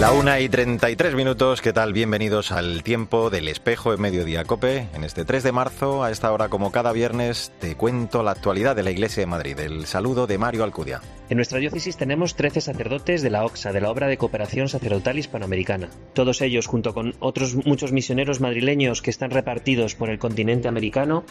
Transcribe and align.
La 0.00 0.10
una 0.10 0.40
y 0.40 0.48
33 0.48 1.14
minutos, 1.14 1.60
¿qué 1.60 1.72
tal? 1.72 1.92
Bienvenidos 1.92 2.50
al 2.50 2.82
tiempo 2.82 3.30
del 3.30 3.46
espejo 3.46 3.92
en 3.92 4.00
Mediodía 4.00 4.44
Cope. 4.44 4.88
En 4.94 5.04
este 5.04 5.24
3 5.24 5.44
de 5.44 5.52
marzo, 5.52 6.02
a 6.02 6.10
esta 6.10 6.32
hora 6.32 6.48
como 6.48 6.72
cada 6.72 6.92
viernes, 6.92 7.52
te 7.60 7.76
cuento 7.76 8.22
la 8.22 8.32
actualidad 8.32 8.74
de 8.74 8.82
la 8.82 8.90
Iglesia 8.90 9.20
de 9.20 9.26
Madrid. 9.26 9.58
El 9.60 9.86
saludo 9.86 10.26
de 10.26 10.38
Mario 10.38 10.64
Alcudia. 10.64 11.00
En 11.30 11.36
nuestra 11.36 11.60
diócesis 11.60 11.96
tenemos 11.96 12.34
13 12.34 12.60
sacerdotes 12.60 13.22
de 13.22 13.30
la 13.30 13.44
OXA, 13.44 13.72
de 13.72 13.80
la 13.80 13.90
Obra 13.90 14.08
de 14.08 14.18
Cooperación 14.18 14.68
Sacerdotal 14.68 15.18
Hispanoamericana. 15.18 15.88
Todos 16.14 16.42
ellos, 16.42 16.66
junto 16.66 16.92
con 16.92 17.14
otros 17.20 17.54
muchos 17.64 17.92
misioneros 17.92 18.40
madrileños 18.40 19.00
que 19.00 19.10
están 19.10 19.30
repartidos 19.30 19.94
por 19.94 20.10
el 20.10 20.18
continente 20.18 20.68
americano, 20.68 21.24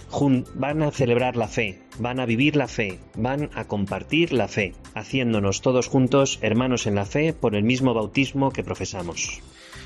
van 0.55 0.81
a 0.81 0.91
celebrar 0.91 1.35
la 1.35 1.47
fe, 1.47 1.81
van 1.99 2.19
a 2.19 2.25
vivir 2.25 2.55
la 2.55 2.67
fe, 2.67 2.99
van 3.15 3.49
a 3.53 3.65
compartir 3.65 4.33
la 4.33 4.47
fe, 4.47 4.73
haciéndonos 4.95 5.61
todos 5.61 5.87
juntos 5.87 6.39
hermanos 6.41 6.87
en 6.87 6.95
la 6.95 7.05
fe 7.05 7.33
por 7.33 7.55
el 7.55 7.63
mismo 7.63 7.93
bautismo 7.93 8.50
que 8.51 8.63
profesamos. 8.63 9.41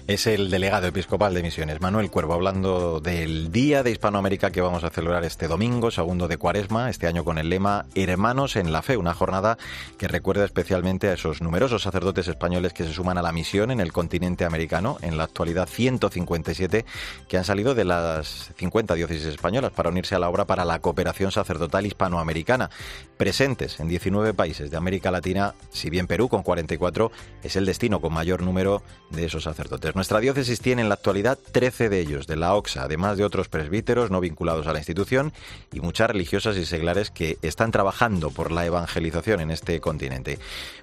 Es 0.07 0.27
el 0.27 0.51
delegado 0.51 0.85
episcopal 0.85 1.33
de 1.33 1.41
Misiones, 1.41 1.81
Manuel 1.81 2.11
Cuervo, 2.11 2.35
hablando 2.35 2.99
del 2.99 3.51
Día 3.51 3.81
de 3.81 3.89
Hispanoamérica 3.89 4.51
que 4.51 4.61
vamos 4.61 4.83
a 4.83 4.91
celebrar 4.91 5.23
este 5.23 5.47
domingo, 5.47 5.89
segundo 5.89 6.27
de 6.27 6.37
Cuaresma, 6.37 6.91
este 6.91 7.07
año 7.07 7.23
con 7.23 7.39
el 7.39 7.49
lema 7.49 7.87
Hermanos 7.95 8.55
en 8.55 8.71
la 8.71 8.83
Fe, 8.83 8.97
una 8.97 9.15
jornada 9.15 9.57
que 9.97 10.07
recuerda 10.07 10.45
especialmente 10.45 11.09
a 11.09 11.13
esos 11.13 11.41
numerosos 11.41 11.81
sacerdotes 11.81 12.27
españoles 12.27 12.71
que 12.71 12.83
se 12.83 12.93
suman 12.93 13.17
a 13.17 13.23
la 13.23 13.31
misión 13.31 13.71
en 13.71 13.79
el 13.79 13.91
continente 13.91 14.45
americano, 14.45 14.99
en 15.01 15.17
la 15.17 15.23
actualidad 15.23 15.67
157, 15.67 16.85
que 17.27 17.37
han 17.39 17.43
salido 17.43 17.73
de 17.73 17.85
las 17.85 18.51
50 18.57 18.93
diócesis 18.93 19.25
españolas 19.25 19.71
para 19.71 19.89
unirse 19.89 20.13
a 20.13 20.19
la 20.19 20.29
obra 20.29 20.45
para 20.45 20.65
la 20.65 20.81
cooperación 20.81 21.31
sacerdotal 21.31 21.87
hispanoamericana, 21.87 22.69
presentes 23.17 23.79
en 23.79 23.87
19 23.87 24.35
países 24.35 24.69
de 24.69 24.77
América 24.77 25.09
Latina, 25.09 25.55
si 25.71 25.89
bien 25.89 26.05
Perú 26.05 26.29
con 26.29 26.43
44 26.43 27.11
es 27.41 27.55
el 27.55 27.65
destino 27.65 28.01
con 28.01 28.13
mayor 28.13 28.43
número 28.43 28.83
de 29.09 29.25
esos 29.25 29.41
sacerdotes. 29.41 29.94
Nuestra 29.95 30.19
diócesis 30.19 30.59
tiene 30.59 30.81
en 30.81 30.89
la 30.89 30.95
actualidad 30.95 31.39
13 31.53 31.87
de 31.87 32.01
ellos, 32.01 32.27
de 32.27 32.35
la 32.35 32.53
OXA, 32.53 32.83
además 32.83 33.17
de 33.17 33.23
otros 33.23 33.47
presbíteros 33.47 34.11
no 34.11 34.19
vinculados 34.19 34.67
a 34.67 34.73
la 34.73 34.79
institución 34.79 35.31
y 35.71 35.79
muchas 35.79 36.09
religiosas 36.09 36.57
y 36.57 36.65
seglares 36.65 37.11
que 37.11 37.37
están 37.41 37.71
trabajando 37.71 38.29
por 38.29 38.51
la 38.51 38.65
evangelización 38.65 39.39
en 39.39 39.51
este 39.51 39.79
continente. 39.79 40.37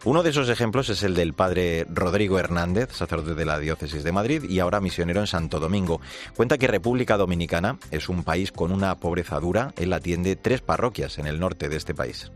Uno 0.06 0.22
de 0.22 0.30
esos 0.30 0.48
ejemplos 0.48 0.88
es 0.88 1.02
el 1.02 1.14
del 1.14 1.34
padre 1.34 1.84
Rodrigo 1.90 2.38
Hernández, 2.38 2.92
sacerdote 2.92 3.34
de 3.34 3.44
la 3.44 3.58
diócesis 3.58 4.02
de 4.02 4.12
Madrid 4.12 4.44
y 4.48 4.60
ahora 4.60 4.80
misionero 4.80 5.20
en 5.20 5.26
Santo 5.26 5.60
Domingo. 5.60 6.00
Cuenta 6.34 6.56
que 6.56 6.66
República 6.66 7.18
Dominicana 7.18 7.78
es 7.90 8.08
un 8.08 8.24
país 8.24 8.50
con 8.50 8.72
una 8.72 8.96
pobreza 8.96 9.38
dura. 9.40 9.74
Él 9.76 9.92
atiende 9.92 10.36
tres 10.36 10.62
parroquias 10.62 11.18
en 11.18 11.26
el 11.26 11.38
norte 11.38 11.68
de 11.68 11.76
este 11.76 11.94
país. 11.94 12.32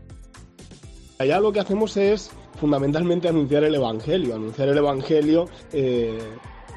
Allá 1.17 1.39
lo 1.39 1.51
que 1.51 1.59
hacemos 1.59 1.97
es 1.97 2.29
fundamentalmente 2.59 3.27
anunciar 3.27 3.63
el 3.63 3.73
Evangelio, 3.73 4.35
anunciar 4.35 4.69
el 4.69 4.77
Evangelio 4.77 5.49
eh, 5.73 6.19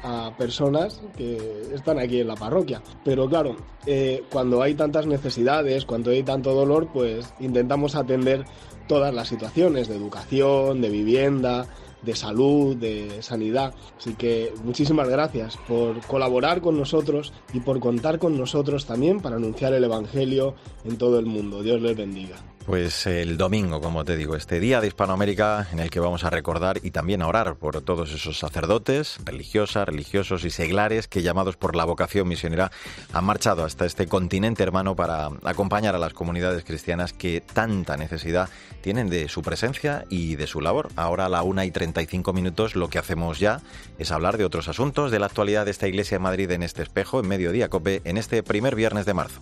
a 0.03 0.33
personas 0.37 1.01
que 1.17 1.63
están 1.73 1.99
aquí 1.99 2.19
en 2.19 2.27
la 2.27 2.35
parroquia. 2.35 2.81
Pero 3.03 3.29
claro, 3.29 3.55
eh, 3.85 4.23
cuando 4.31 4.61
hay 4.61 4.75
tantas 4.75 5.07
necesidades, 5.07 5.85
cuando 5.85 6.11
hay 6.11 6.23
tanto 6.23 6.53
dolor, 6.53 6.89
pues 6.93 7.33
intentamos 7.39 7.95
atender 7.95 8.45
todas 8.87 9.13
las 9.13 9.27
situaciones 9.27 9.87
de 9.87 9.95
educación, 9.95 10.81
de 10.81 10.89
vivienda, 10.89 11.67
de 12.01 12.15
salud, 12.15 12.75
de 12.75 13.21
sanidad. 13.21 13.73
Así 13.97 14.15
que 14.15 14.53
muchísimas 14.63 15.07
gracias 15.07 15.57
por 15.67 15.99
colaborar 16.07 16.61
con 16.61 16.77
nosotros 16.77 17.33
y 17.53 17.59
por 17.59 17.79
contar 17.79 18.19
con 18.19 18.37
nosotros 18.37 18.85
también 18.85 19.19
para 19.19 19.35
anunciar 19.35 19.73
el 19.73 19.83
Evangelio 19.83 20.55
en 20.83 20.97
todo 20.97 21.19
el 21.19 21.25
mundo. 21.25 21.61
Dios 21.61 21.81
les 21.81 21.95
bendiga. 21.95 22.50
Pues 22.65 23.07
el 23.07 23.37
domingo, 23.37 23.81
como 23.81 24.05
te 24.05 24.15
digo, 24.15 24.35
este 24.35 24.59
día 24.59 24.81
de 24.81 24.87
Hispanoamérica 24.87 25.67
en 25.71 25.79
el 25.79 25.89
que 25.89 25.99
vamos 25.99 26.23
a 26.23 26.29
recordar 26.29 26.79
y 26.83 26.91
también 26.91 27.21
a 27.21 27.27
orar 27.27 27.55
por 27.55 27.81
todos 27.81 28.13
esos 28.13 28.37
sacerdotes, 28.37 29.17
religiosas, 29.25 29.87
religiosos 29.87 30.45
y 30.45 30.51
seglares 30.51 31.07
que 31.07 31.23
llamados 31.23 31.57
por 31.57 31.75
la 31.75 31.85
vocación 31.85 32.27
misionera 32.27 32.71
han 33.13 33.25
marchado 33.25 33.65
hasta 33.65 33.85
este 33.85 34.05
continente 34.07 34.61
hermano 34.61 34.95
para 34.95 35.31
acompañar 35.43 35.95
a 35.95 35.99
las 35.99 36.13
comunidades 36.13 36.63
cristianas 36.63 37.13
que 37.13 37.41
tanta 37.41 37.97
necesidad 37.97 38.47
tienen 38.81 39.09
de 39.09 39.27
su 39.27 39.41
presencia 39.41 40.05
y 40.09 40.35
de 40.35 40.45
su 40.45 40.61
labor. 40.61 40.89
Ahora 40.95 41.25
a 41.25 41.29
la 41.29 41.41
una 41.41 41.65
y 41.65 41.71
35 41.71 42.31
minutos 42.31 42.75
lo 42.75 42.89
que 42.89 42.99
hacemos 42.99 43.39
ya 43.39 43.61
es 43.97 44.11
hablar 44.11 44.37
de 44.37 44.45
otros 44.45 44.67
asuntos 44.67 45.09
de 45.09 45.19
la 45.19 45.25
actualidad 45.25 45.65
de 45.65 45.71
esta 45.71 45.87
iglesia 45.87 46.15
de 46.17 46.23
Madrid 46.23 46.51
en 46.51 46.61
este 46.61 46.83
espejo, 46.83 47.19
en 47.19 47.27
Mediodía 47.27 47.69
Cope, 47.69 48.01
en 48.05 48.17
este 48.17 48.43
primer 48.43 48.75
viernes 48.75 49.05
de 49.07 49.15
marzo. 49.15 49.41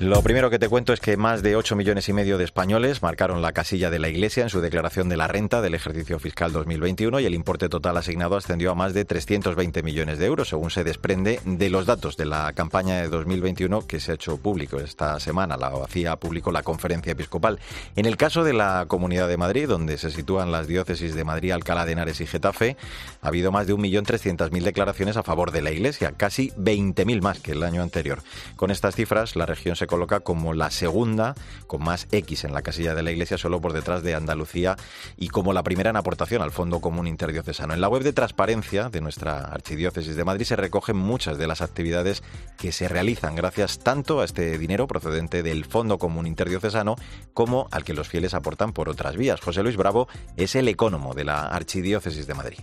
Lo 0.00 0.22
primero 0.22 0.48
que 0.48 0.58
te 0.58 0.70
cuento 0.70 0.94
es 0.94 1.00
que 1.00 1.18
más 1.18 1.42
de 1.42 1.56
8 1.56 1.76
millones 1.76 2.08
y 2.08 2.14
medio 2.14 2.38
de 2.38 2.44
españoles 2.44 3.02
marcaron 3.02 3.42
la 3.42 3.52
casilla 3.52 3.90
de 3.90 3.98
la 3.98 4.08
Iglesia 4.08 4.42
en 4.42 4.48
su 4.48 4.62
declaración 4.62 5.10
de 5.10 5.18
la 5.18 5.28
renta 5.28 5.60
del 5.60 5.74
ejercicio 5.74 6.18
fiscal 6.18 6.52
2021 6.52 7.20
y 7.20 7.26
el 7.26 7.34
importe 7.34 7.68
total 7.68 7.98
asignado 7.98 8.34
ascendió 8.38 8.70
a 8.70 8.74
más 8.74 8.94
de 8.94 9.04
320 9.04 9.82
millones 9.82 10.18
de 10.18 10.24
euros, 10.24 10.48
según 10.48 10.70
se 10.70 10.84
desprende 10.84 11.38
de 11.44 11.68
los 11.68 11.84
datos 11.84 12.16
de 12.16 12.24
la 12.24 12.50
campaña 12.54 12.96
de 13.02 13.08
2021 13.08 13.86
que 13.86 14.00
se 14.00 14.12
ha 14.12 14.14
hecho 14.14 14.38
público 14.38 14.80
esta 14.80 15.20
semana. 15.20 15.58
La 15.58 15.70
hacía 15.84 16.16
público 16.16 16.50
la 16.50 16.62
conferencia 16.62 17.12
episcopal. 17.12 17.58
En 17.94 18.06
el 18.06 18.16
caso 18.16 18.42
de 18.42 18.54
la 18.54 18.86
Comunidad 18.88 19.28
de 19.28 19.36
Madrid, 19.36 19.68
donde 19.68 19.98
se 19.98 20.10
sitúan 20.10 20.50
las 20.50 20.66
diócesis 20.66 21.14
de 21.14 21.24
Madrid, 21.24 21.50
Alcalá 21.50 21.84
de 21.84 21.92
Henares 21.92 22.22
y 22.22 22.26
Getafe, 22.26 22.78
ha 23.20 23.28
habido 23.28 23.52
más 23.52 23.66
de 23.66 23.74
1.300.000 23.74 24.62
declaraciones 24.62 25.18
a 25.18 25.22
favor 25.22 25.50
de 25.50 25.60
la 25.60 25.72
Iglesia, 25.72 26.14
casi 26.16 26.52
20.000 26.52 27.20
más 27.20 27.40
que 27.40 27.52
el 27.52 27.62
año 27.62 27.82
anterior. 27.82 28.22
Con 28.56 28.70
estas 28.70 28.96
cifras, 28.96 29.36
la 29.36 29.44
región 29.44 29.76
se 29.76 29.89
coloca 29.90 30.20
como 30.20 30.54
la 30.54 30.70
segunda 30.70 31.34
con 31.66 31.82
más 31.82 32.06
X 32.12 32.44
en 32.44 32.54
la 32.54 32.62
casilla 32.62 32.94
de 32.94 33.02
la 33.02 33.10
Iglesia, 33.10 33.36
solo 33.36 33.60
por 33.60 33.72
detrás 33.74 34.02
de 34.02 34.14
Andalucía 34.14 34.76
y 35.16 35.28
como 35.28 35.52
la 35.52 35.62
primera 35.62 35.90
en 35.90 35.96
aportación 35.96 36.40
al 36.40 36.52
Fondo 36.52 36.80
Común 36.80 37.06
Interdiocesano. 37.06 37.74
En 37.74 37.80
la 37.80 37.88
web 37.88 38.02
de 38.02 38.12
transparencia 38.12 38.88
de 38.88 39.00
nuestra 39.00 39.40
Archidiócesis 39.40 40.16
de 40.16 40.24
Madrid 40.24 40.46
se 40.46 40.56
recogen 40.56 40.96
muchas 40.96 41.36
de 41.36 41.46
las 41.46 41.60
actividades 41.60 42.22
que 42.56 42.72
se 42.72 42.88
realizan 42.88 43.34
gracias 43.34 43.80
tanto 43.80 44.20
a 44.20 44.24
este 44.24 44.56
dinero 44.58 44.86
procedente 44.86 45.42
del 45.42 45.64
Fondo 45.64 45.98
Común 45.98 46.26
Interdiocesano 46.26 46.96
como 47.34 47.68
al 47.72 47.84
que 47.84 47.94
los 47.94 48.08
fieles 48.08 48.32
aportan 48.32 48.72
por 48.72 48.88
otras 48.88 49.16
vías. 49.16 49.40
José 49.40 49.62
Luis 49.62 49.76
Bravo 49.76 50.08
es 50.36 50.54
el 50.54 50.68
ecónomo 50.68 51.14
de 51.14 51.24
la 51.24 51.48
Archidiócesis 51.48 52.26
de 52.28 52.34
Madrid. 52.34 52.60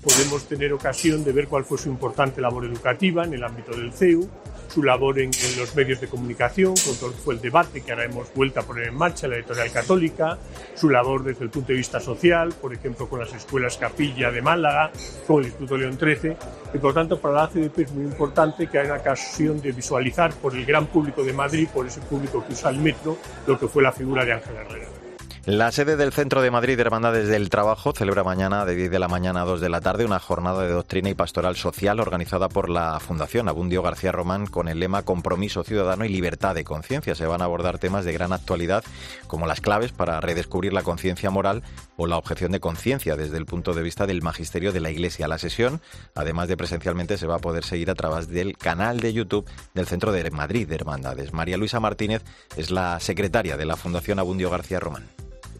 Podemos 0.03 0.49
tener 0.49 0.73
ocasión 0.73 1.23
de 1.23 1.33
ver 1.33 1.47
cuál 1.47 1.65
fue 1.65 1.79
su 1.79 1.89
importante 1.89 2.41
labor 2.41 2.65
educativa 2.65 3.25
en 3.25 3.35
el 3.35 3.45
ámbito 3.45 3.71
del 3.71 3.93
CEU, 3.93 4.29
su 4.73 4.83
labor 4.83 5.21
en, 5.21 5.31
los 5.59 5.77
medios 5.77 6.01
de 6.01 6.09
comunicación, 6.09 6.75
con 6.75 6.97
todo 6.97 7.13
fue 7.13 7.35
el 7.35 7.41
debate 7.41 7.83
que 7.83 7.93
ahora 7.93 8.07
hemos 8.07 8.33
vuelto 8.35 8.61
a 8.61 8.63
poner 8.63 8.89
en 8.89 8.95
marcha, 8.95 9.29
la 9.29 9.37
editorial 9.37 9.71
católica, 9.71 10.39
su 10.75 10.89
labor 10.89 11.23
desde 11.23 11.45
el 11.45 11.51
punto 11.51 11.69
de 11.69 11.75
vista 11.75 12.01
social, 12.01 12.55
por 12.61 12.73
ejemplo, 12.73 13.09
con 13.09 13.21
las 13.21 13.33
escuelas 13.35 13.77
Capilla 13.77 14.31
de 14.31 14.41
Málaga, 14.41 14.91
con 15.27 15.41
el 15.41 15.47
Instituto 15.47 15.77
León 15.77 15.99
XIII, 15.99 16.37
y 16.75 16.79
por 16.79 16.95
tanto 16.95 17.21
para 17.21 17.35
la 17.35 17.49
CDP 17.49 17.79
es 17.81 17.93
muy 17.93 18.05
importante 18.05 18.67
que 18.67 18.79
haya 18.79 18.97
ocasión 18.97 19.61
de 19.61 19.73
visualizar 19.73 20.33
por 20.35 20.57
el 20.57 20.65
gran 20.65 20.87
público 20.87 21.23
de 21.23 21.33
Madrid, 21.33 21.69
por 21.73 21.87
ese 21.87 22.01
público 22.01 22.45
que 22.45 22.55
usa 22.55 22.71
el 22.71 22.79
metro, 22.79 23.19
lo 23.47 23.59
que 23.59 23.69
fue 23.69 23.83
la 23.83 23.93
figura 23.93 24.25
de 24.25 24.33
Ángel 24.33 24.57
Herrera. 24.57 25.02
La 25.45 25.73
sede 25.73 25.97
del 25.97 26.13
Centro 26.13 26.41
de 26.41 26.53
Madrid 26.53 26.77
de 26.77 26.83
Hermandades 26.83 27.27
del 27.27 27.51
Trabajo 27.51 27.93
celebra 27.93 28.23
mañana 28.23 28.65
de 28.65 28.77
10 28.77 28.93
de 28.93 29.01
la 29.01 29.09
mañana 29.09 29.43
a 29.43 29.45
2 29.45 29.61
de 29.61 29.69
la 29.71 29.81
tarde 29.81 30.05
una 30.05 30.21
jornada 30.21 30.63
de 30.63 30.71
doctrina 30.71 31.11
y 31.11 31.15
pastoral 31.15 31.57
social 31.57 31.99
organizada 31.99 32.49
por 32.49 32.71
la 32.71 33.01
Fundación 33.01 33.49
Abundio 33.49 33.83
García 33.83 34.13
Román 34.13 34.47
con 34.47 34.69
el 34.69 34.79
lema 34.79 35.03
Compromiso 35.03 35.65
Ciudadano 35.65 36.05
y 36.05 36.11
Libertad 36.11 36.55
de 36.55 36.63
Conciencia. 36.63 37.17
Se 37.17 37.27
van 37.27 37.43
a 37.43 37.47
abordar 37.47 37.81
temas 37.81 38.05
de 38.05 38.13
gran 38.13 38.33
actualidad 38.33 38.85
como 39.27 39.49
las 39.49 39.61
claves 39.61 39.91
para 39.91 40.21
redescubrir 40.21 40.73
la 40.73 40.85
conciencia 40.85 41.29
moral 41.31 41.65
o 41.97 42.07
la 42.07 42.19
objeción 42.19 42.53
de 42.53 42.61
conciencia 42.61 43.17
desde 43.17 43.37
el 43.37 43.47
punto 43.47 43.75
de 43.75 43.83
vista 43.83 44.07
del 44.07 44.23
magisterio 44.23 44.71
de 44.71 44.79
la 44.79 44.93
Iglesia. 44.93 45.27
La 45.27 45.39
sesión, 45.39 45.81
además 46.15 46.47
de 46.47 46.57
presencialmente, 46.57 47.19
se 47.19 47.27
va 47.27 47.35
a 47.35 47.41
poder 47.41 47.65
seguir 47.65 47.91
a 47.91 47.97
través 47.97 48.29
del 48.29 48.57
canal 48.57 49.01
de 49.01 49.13
YouTube 49.13 49.51
del 49.75 49.89
Centro 49.89 50.13
de 50.13 50.31
Madrid 50.31 50.69
de 50.69 50.77
Hermandades. 50.77 51.33
María 51.33 51.57
Luisa 51.57 51.81
Martínez 51.81 52.23
es 52.57 52.71
la 52.71 53.01
secretaria 53.01 53.57
de 53.57 53.67
la 53.67 53.75
Fundación 53.75 54.21
Abundio 54.21 54.49
García 54.49 54.79
Román. 54.79 55.09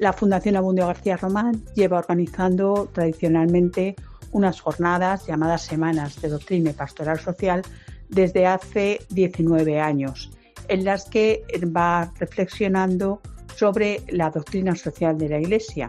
La 0.03 0.13
Fundación 0.13 0.57
Abundio 0.57 0.89
García 0.89 1.17
Román 1.17 1.63
lleva 1.77 2.01
organizando 2.01 2.91
tradicionalmente 2.93 3.95
unas 4.33 4.61
jornadas 4.61 5.29
llamadas 5.29 5.63
Semanas 5.63 6.21
de 6.21 6.29
Doctrina 6.29 6.71
y 6.71 6.73
Pastoral 6.73 7.21
Social 7.21 7.63
desde 8.09 8.45
hace 8.45 8.99
19 9.11 9.79
años, 9.79 10.33
en 10.67 10.85
las 10.85 11.05
que 11.05 11.45
va 11.65 12.11
reflexionando 12.19 13.21
sobre 13.55 14.01
la 14.09 14.31
doctrina 14.31 14.75
social 14.75 15.17
de 15.17 15.29
la 15.29 15.39
Iglesia. 15.39 15.89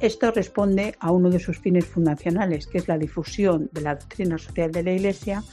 Esto 0.00 0.32
responde 0.32 0.96
a 0.98 1.12
uno 1.12 1.30
de 1.30 1.38
sus 1.38 1.60
fines 1.60 1.86
fundacionales, 1.86 2.66
que 2.66 2.78
es 2.78 2.88
la 2.88 2.98
difusión 2.98 3.70
de 3.70 3.80
la 3.80 3.94
doctrina 3.94 4.38
social 4.38 4.72
de 4.72 4.82
la 4.82 4.90
Iglesia 4.90 5.44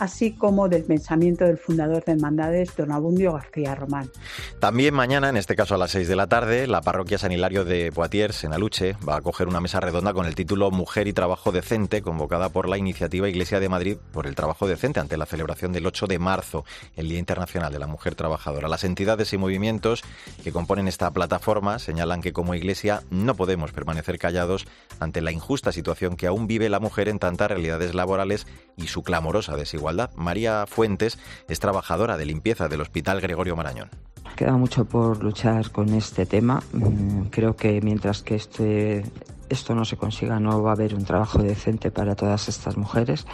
así 0.00 0.32
como 0.32 0.70
del 0.70 0.82
pensamiento 0.82 1.44
del 1.44 1.58
fundador 1.58 2.02
de 2.02 2.12
Hermandades, 2.12 2.74
don 2.74 2.90
Abundio 2.90 3.34
García 3.34 3.74
Román. 3.74 4.10
También 4.58 4.94
mañana, 4.94 5.28
en 5.28 5.36
este 5.36 5.54
caso 5.54 5.74
a 5.74 5.78
las 5.78 5.90
6 5.90 6.08
de 6.08 6.16
la 6.16 6.26
tarde, 6.26 6.66
la 6.66 6.80
parroquia 6.80 7.18
San 7.18 7.32
Hilario 7.32 7.66
de 7.66 7.92
Poitiers, 7.92 8.44
en 8.44 8.54
Aluche, 8.54 8.96
va 9.06 9.14
a 9.14 9.18
acoger 9.18 9.46
una 9.46 9.60
mesa 9.60 9.78
redonda 9.78 10.14
con 10.14 10.24
el 10.24 10.34
título 10.34 10.70
Mujer 10.70 11.06
y 11.06 11.12
Trabajo 11.12 11.52
Decente, 11.52 12.00
convocada 12.00 12.48
por 12.48 12.66
la 12.66 12.78
iniciativa 12.78 13.28
Iglesia 13.28 13.60
de 13.60 13.68
Madrid 13.68 13.98
por 14.10 14.26
el 14.26 14.34
Trabajo 14.34 14.66
Decente 14.66 15.00
ante 15.00 15.18
la 15.18 15.26
celebración 15.26 15.70
del 15.70 15.86
8 15.86 16.06
de 16.06 16.18
marzo, 16.18 16.64
el 16.96 17.10
Día 17.10 17.18
Internacional 17.18 17.70
de 17.70 17.78
la 17.78 17.86
Mujer 17.86 18.14
Trabajadora. 18.14 18.68
Las 18.68 18.84
entidades 18.84 19.34
y 19.34 19.38
movimientos 19.38 20.02
que 20.42 20.50
componen 20.50 20.88
esta 20.88 21.10
plataforma 21.10 21.78
señalan 21.78 22.22
que 22.22 22.32
como 22.32 22.54
Iglesia 22.54 23.02
no 23.10 23.34
podemos 23.34 23.72
permanecer 23.72 24.18
callados 24.18 24.66
ante 24.98 25.20
la 25.20 25.30
injusta 25.30 25.72
situación 25.72 26.16
que 26.16 26.26
aún 26.26 26.46
vive 26.46 26.70
la 26.70 26.80
mujer 26.80 27.10
en 27.10 27.18
tantas 27.18 27.50
realidades 27.50 27.94
laborales 27.94 28.46
y 28.78 28.86
su 28.86 29.02
clamorosa 29.02 29.56
desigualdad 29.56 29.89
María 30.16 30.66
Fuentes 30.66 31.18
es 31.48 31.60
trabajadora 31.60 32.16
de 32.16 32.26
limpieza 32.26 32.68
del 32.68 32.80
Hospital 32.80 33.20
Gregorio 33.20 33.56
Marañón. 33.56 33.88
Queda 34.36 34.56
mucho 34.56 34.84
por 34.84 35.22
luchar 35.22 35.70
con 35.70 35.90
este 35.90 36.24
tema. 36.26 36.62
Mm, 36.72 37.24
creo 37.30 37.56
que 37.56 37.80
mientras 37.80 38.22
que 38.22 38.36
este, 38.36 39.04
esto 39.50 39.74
no 39.74 39.84
se 39.84 39.96
consiga 39.96 40.40
no 40.40 40.62
va 40.62 40.70
a 40.70 40.74
haber 40.74 40.94
un 40.94 41.04
trabajo 41.04 41.42
decente 41.42 41.90
para 41.90 42.14
todas 42.14 42.48
estas 42.48 42.76
mujeres. 42.76 43.26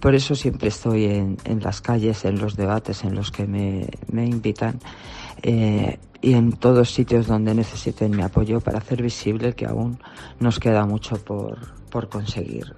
Por 0.00 0.14
eso 0.14 0.34
siempre 0.34 0.68
estoy 0.68 1.04
en, 1.04 1.60
las 1.60 1.80
calles, 1.80 2.24
en 2.24 2.38
los 2.38 2.56
debates 2.56 3.04
en 3.04 3.14
los 3.14 3.30
que 3.30 3.46
me, 3.46 3.90
invitan 4.12 4.78
eh, 5.42 5.98
y 6.22 6.34
en 6.34 6.52
todos 6.52 6.94
sitios 6.94 7.26
donde 7.26 7.54
necesiten 7.54 8.16
mi 8.16 8.22
apoyo 8.22 8.60
para 8.60 8.78
hacer 8.78 9.02
visible 9.02 9.54
que 9.54 9.66
aún 9.66 9.98
nos 10.38 10.58
queda 10.58 10.86
mucho 10.86 11.22
por, 11.22 11.58
por 11.90 12.08
conseguir. 12.08 12.76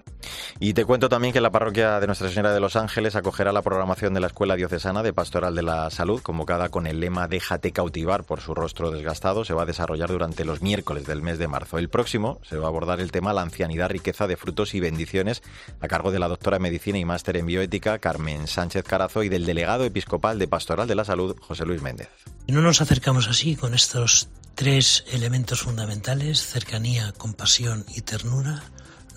Y 0.65 0.75
te 0.75 0.85
cuento 0.85 1.09
también 1.09 1.33
que 1.35 1.41
la 1.41 1.51
parroquia 1.51 1.99
de 1.99 2.07
Nuestra 2.07 2.29
Señora 2.29 2.55
de 2.55 2.61
los 2.61 2.77
Ángeles 2.77 3.17
acogerá 3.17 3.51
la 3.51 3.63
programación 3.63 4.15
de 4.15 4.21
la 4.21 4.29
Escuela 4.29 4.55
Diocesana 4.55 5.03
de 5.03 5.13
Pastoral 5.13 5.57
de 5.57 5.65
la 5.65 5.91
Salud, 5.91 6.23
convocada 6.23 6.69
con 6.69 6.87
el 6.87 7.01
lema 7.01 7.27
Déjate 7.27 7.73
cautivar 7.73 8.23
por 8.23 8.41
su 8.41 8.55
rostro 8.55 8.93
desgastado. 8.93 9.45
Se 9.45 9.55
va 9.55 9.63
a 9.63 9.67
desarrollar 9.67 10.11
durante 10.11 10.45
los 10.45 10.63
miércoles 10.63 11.05
del 11.05 11.21
mes 11.21 11.39
de 11.39 11.49
marzo. 11.49 11.79
El 11.79 11.89
próximo 11.89 12.39
se 12.49 12.59
va 12.59 12.67
a 12.67 12.69
abordar 12.69 13.01
el 13.01 13.11
tema 13.11 13.33
La 13.33 13.43
ancianidad, 13.43 13.91
riqueza 13.91 14.29
de 14.29 14.37
frutos 14.37 14.73
y 14.75 14.79
bendiciones, 14.79 15.43
a 15.81 15.89
cargo 15.89 16.13
de 16.13 16.21
la 16.21 16.29
doctora 16.29 16.59
en 16.59 16.63
Medicina 16.63 16.97
y 16.97 17.05
máster 17.05 17.39
en 17.39 17.47
Bioética, 17.47 17.99
Carmen 17.99 18.47
Sánchez 18.47 18.85
Carazo, 18.85 19.25
y 19.25 19.29
del 19.29 19.45
delegado 19.45 19.83
episcopal 19.83 20.39
de 20.39 20.47
Pastoral 20.47 20.87
de 20.87 20.95
la 20.95 21.05
Salud, 21.05 21.37
José 21.41 21.67
Luis 21.67 21.83
Méndez. 21.83 22.09
No 22.47 22.63
nos 22.63 22.81
acercamos 22.81 23.27
así 23.27 23.57
con 23.57 23.75
estos 23.75 24.29
tres 24.55 25.07
elementos 25.11 25.61
fundamentales, 25.61 26.47
cercanía, 26.47 27.13
compasión 27.19 27.85
y 27.97 28.03
ternura, 28.03 28.63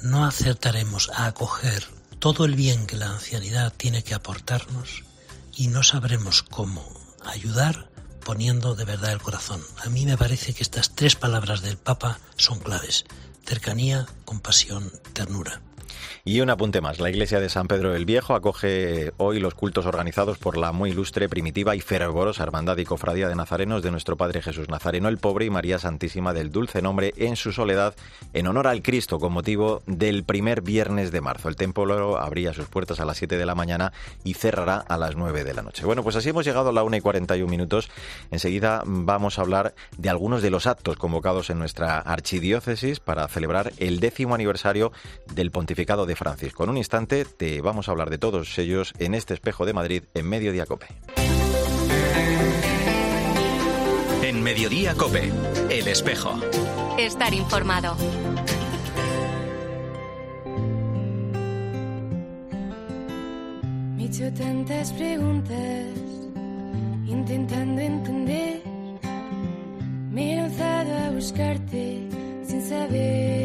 no 0.02 0.26
acertaremos 0.26 1.10
a 1.10 1.26
acoger 1.26 1.88
todo 2.20 2.46
el 2.46 2.56
bien 2.56 2.88
que 2.88 2.98
la 2.98 3.12
ancianidad 3.12 3.74
tiene 3.76 4.04
que 4.04 4.14
aportarnos 4.14 5.04
y 5.56 5.68
no 5.68 5.84
sabremos 5.84 6.44
cómo 6.44 6.84
ayudar 7.26 7.90
poniendo 8.24 8.76
de 8.76 8.86
verdad 8.86 9.12
el 9.12 9.22
corazón. 9.22 9.62
A 9.86 9.90
mí 9.90 10.06
me 10.06 10.18
parece 10.18 10.54
que 10.54 10.64
estas 10.64 10.96
tres 10.96 11.16
palabras 11.16 11.62
del 11.62 11.78
Papa 11.78 12.20
son 12.36 12.60
claves. 12.60 13.06
Cercanía, 13.46 14.08
compasión, 14.26 14.92
ternura. 15.14 15.62
Y 16.24 16.42
un 16.42 16.50
apunte 16.50 16.82
más. 16.82 17.00
La 17.00 17.10
iglesia 17.10 17.40
de 17.40 17.50
San 17.50 17.68
Pedro 17.68 17.96
el 17.96 18.06
Viejo 18.06 18.36
acoge 18.36 19.14
hoy 19.18 19.40
los 19.40 19.54
cultos 19.54 19.86
organizados 19.86 20.38
por 20.38 20.58
la 20.58 20.72
muy 20.72 20.90
ilustre, 20.92 21.30
primitiva 21.30 21.76
y 21.76 21.82
fervorosa 21.82 22.44
Hermandad 22.44 22.78
y 22.78 22.86
Cofradía 22.86 23.30
de 23.30 23.36
Nazarenos 23.36 23.84
de 23.84 23.92
nuestro 23.92 24.18
Padre 24.18 24.42
Jesús 24.42 24.70
Nazareno 24.70 25.08
el 25.08 25.18
Pobre 25.18 25.46
y 25.46 25.50
María 25.50 25.80
Santísima 25.80 26.34
del 26.34 26.52
Dulce 26.52 26.82
Nombre 26.82 27.14
en 27.18 27.36
su 27.36 27.52
soledad 27.52 27.96
en 28.34 28.48
honor 28.48 28.68
al 28.68 28.82
Cristo 28.82 29.20
con 29.20 29.34
motivo 29.34 29.82
del 29.86 30.24
primer 30.24 30.62
viernes 30.62 31.12
de 31.12 31.22
marzo. 31.22 31.50
El 31.50 31.56
templo 31.56 32.18
abría 32.18 32.54
sus 32.54 32.68
puertas 32.68 33.00
a 33.00 33.06
las 33.06 33.18
7 33.18 33.38
de 33.38 33.46
la 33.46 33.56
mañana 33.56 33.94
y 34.24 34.34
cerrará 34.34 34.78
a 34.78 34.98
las 34.98 35.16
9 35.16 35.44
de 35.44 35.54
la 35.54 35.62
noche. 35.62 35.86
Bueno, 35.86 36.04
pues 36.04 36.16
así 36.16 36.30
hemos 36.30 36.46
llegado 36.46 36.70
a 36.70 36.74
la 36.74 36.84
1 36.84 36.98
y 36.98 37.02
41 37.02 37.50
minutos. 37.50 37.90
Enseguida 38.32 38.82
vamos 38.86 39.38
a 39.38 39.42
hablar 39.42 39.76
de 39.98 40.10
algunos 40.10 40.42
de 40.42 40.50
los 40.50 40.68
actos 40.68 40.98
convocados 40.98 41.50
en 41.50 41.60
nuestra 41.60 42.00
archidiócesis 42.00 43.00
para 43.00 43.28
celebrar 43.28 43.74
el 43.78 44.00
décimo 44.00 44.36
aniversario 44.36 44.92
del 45.34 45.52
pontificado 45.52 45.95
de 46.06 46.18
Francisco. 46.18 46.66
En 46.66 46.72
un 46.72 46.78
instante 46.78 47.24
te 47.24 47.62
vamos 47.62 47.88
a 47.88 47.92
hablar 47.92 48.10
de 48.10 48.18
todos 48.18 48.58
ellos 48.58 48.92
en 49.00 49.16
este 49.16 49.34
espejo 49.34 49.66
de 49.66 49.72
Madrid 49.72 50.04
en 50.14 50.28
Mediodía 50.28 50.66
Cope. 50.66 50.88
En 54.22 54.44
Mediodía 54.44 54.94
Cope, 54.96 55.32
el 55.70 55.88
espejo. 55.88 56.38
Estar 56.98 57.34
informado. 57.34 57.96
Me 63.96 64.06
he 64.06 64.32
tantas 64.32 64.92
preguntas, 64.92 65.86
intentando 67.08 67.82
entender. 67.82 68.62
Me 70.12 70.34
he 70.34 70.36
lanzado 70.36 70.98
a 71.06 71.10
buscarte 71.12 72.10
sin 72.46 72.62
saberte 72.62 72.92
ver. 72.92 73.45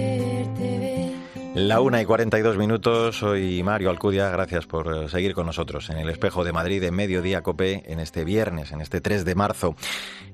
La 1.60 1.82
una 1.82 2.00
y 2.00 2.06
42 2.06 2.56
minutos, 2.56 3.18
soy 3.18 3.62
Mario 3.62 3.90
Alcudia, 3.90 4.30
gracias 4.30 4.64
por 4.64 5.04
eh, 5.04 5.08
seguir 5.10 5.34
con 5.34 5.44
nosotros 5.44 5.90
en 5.90 5.98
el 5.98 6.08
Espejo 6.08 6.42
de 6.42 6.54
Madrid 6.54 6.82
en 6.82 6.94
Mediodía 6.94 7.42
Copé 7.42 7.82
en 7.84 8.00
este 8.00 8.24
viernes, 8.24 8.72
en 8.72 8.80
este 8.80 9.02
3 9.02 9.26
de 9.26 9.34
marzo. 9.34 9.76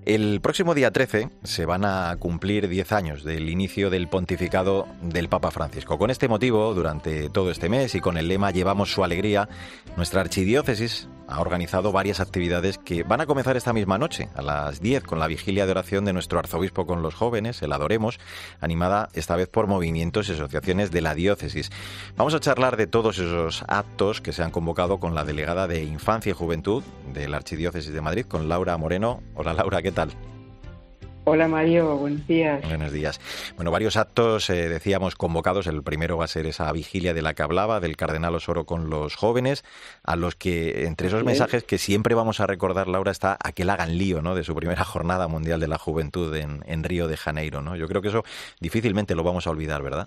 El 0.04 0.40
próximo 0.40 0.72
día 0.72 0.92
13 0.92 1.30
se 1.42 1.66
van 1.66 1.84
a 1.84 2.14
cumplir 2.20 2.68
10 2.68 2.92
años 2.92 3.24
del 3.24 3.48
inicio 3.48 3.90
del 3.90 4.06
pontificado 4.06 4.86
del 5.02 5.28
Papa 5.28 5.50
Francisco. 5.50 5.98
Con 5.98 6.10
este 6.10 6.28
motivo, 6.28 6.72
durante 6.74 7.28
todo 7.28 7.50
este 7.50 7.68
mes 7.68 7.96
y 7.96 8.00
con 8.00 8.18
el 8.18 8.28
lema 8.28 8.52
Llevamos 8.52 8.92
su 8.92 9.02
alegría, 9.02 9.48
nuestra 9.96 10.20
archidiócesis 10.20 11.08
ha 11.28 11.40
organizado 11.40 11.92
varias 11.92 12.20
actividades 12.20 12.78
que 12.78 13.02
van 13.02 13.20
a 13.20 13.26
comenzar 13.26 13.56
esta 13.56 13.72
misma 13.72 13.98
noche, 13.98 14.28
a 14.34 14.42
las 14.42 14.80
10, 14.80 15.04
con 15.04 15.18
la 15.18 15.26
vigilia 15.26 15.66
de 15.66 15.72
oración 15.72 16.04
de 16.04 16.12
nuestro 16.12 16.38
arzobispo 16.38 16.86
con 16.86 17.02
los 17.02 17.14
jóvenes, 17.14 17.62
el 17.62 17.72
Adoremos, 17.72 18.18
animada 18.60 19.08
esta 19.14 19.36
vez 19.36 19.48
por 19.48 19.66
movimientos 19.66 20.28
y 20.28 20.32
asociaciones 20.32 20.90
de 20.90 21.00
la 21.00 21.14
diócesis. 21.14 21.70
Vamos 22.16 22.34
a 22.34 22.40
charlar 22.40 22.76
de 22.76 22.86
todos 22.86 23.18
esos 23.18 23.64
actos 23.68 24.20
que 24.20 24.32
se 24.32 24.42
han 24.42 24.50
convocado 24.50 24.98
con 24.98 25.14
la 25.14 25.24
delegada 25.24 25.66
de 25.66 25.82
Infancia 25.84 26.30
y 26.30 26.34
Juventud 26.34 26.82
de 27.12 27.28
la 27.28 27.38
Archidiócesis 27.38 27.92
de 27.92 28.00
Madrid, 28.00 28.26
con 28.26 28.48
Laura 28.48 28.76
Moreno. 28.76 29.22
Hola 29.34 29.52
Laura, 29.52 29.82
¿qué 29.82 29.92
tal? 29.92 30.12
Hola 31.28 31.48
Mario, 31.48 31.96
buenos 31.96 32.24
días. 32.28 32.62
Buenos 32.68 32.92
días. 32.92 33.20
Bueno, 33.56 33.72
varios 33.72 33.96
actos, 33.96 34.48
eh, 34.48 34.68
decíamos, 34.68 35.16
convocados. 35.16 35.66
El 35.66 35.82
primero 35.82 36.16
va 36.16 36.24
a 36.24 36.28
ser 36.28 36.46
esa 36.46 36.70
vigilia 36.70 37.14
de 37.14 37.22
la 37.22 37.34
que 37.34 37.42
hablaba, 37.42 37.80
del 37.80 37.96
Cardenal 37.96 38.36
Osoro 38.36 38.64
con 38.64 38.90
los 38.90 39.16
jóvenes, 39.16 39.64
a 40.04 40.14
los 40.14 40.36
que, 40.36 40.84
entre 40.84 41.08
esos 41.08 41.24
mensajes 41.24 41.64
que 41.64 41.78
siempre 41.78 42.14
vamos 42.14 42.38
a 42.38 42.46
recordar, 42.46 42.86
Laura, 42.86 43.10
está 43.10 43.36
a 43.42 43.50
que 43.50 43.64
la 43.64 43.72
hagan 43.72 43.98
lío, 43.98 44.22
¿no? 44.22 44.36
De 44.36 44.44
su 44.44 44.54
primera 44.54 44.84
jornada 44.84 45.26
mundial 45.26 45.58
de 45.58 45.66
la 45.66 45.78
juventud 45.78 46.32
en, 46.36 46.84
Río 46.84 47.08
de 47.08 47.16
Janeiro, 47.16 47.60
¿no? 47.60 47.74
Yo 47.74 47.88
creo 47.88 48.02
que 48.02 48.08
eso 48.08 48.22
difícilmente 48.60 49.16
lo 49.16 49.24
vamos 49.24 49.48
a 49.48 49.50
olvidar, 49.50 49.82
¿verdad? 49.82 50.06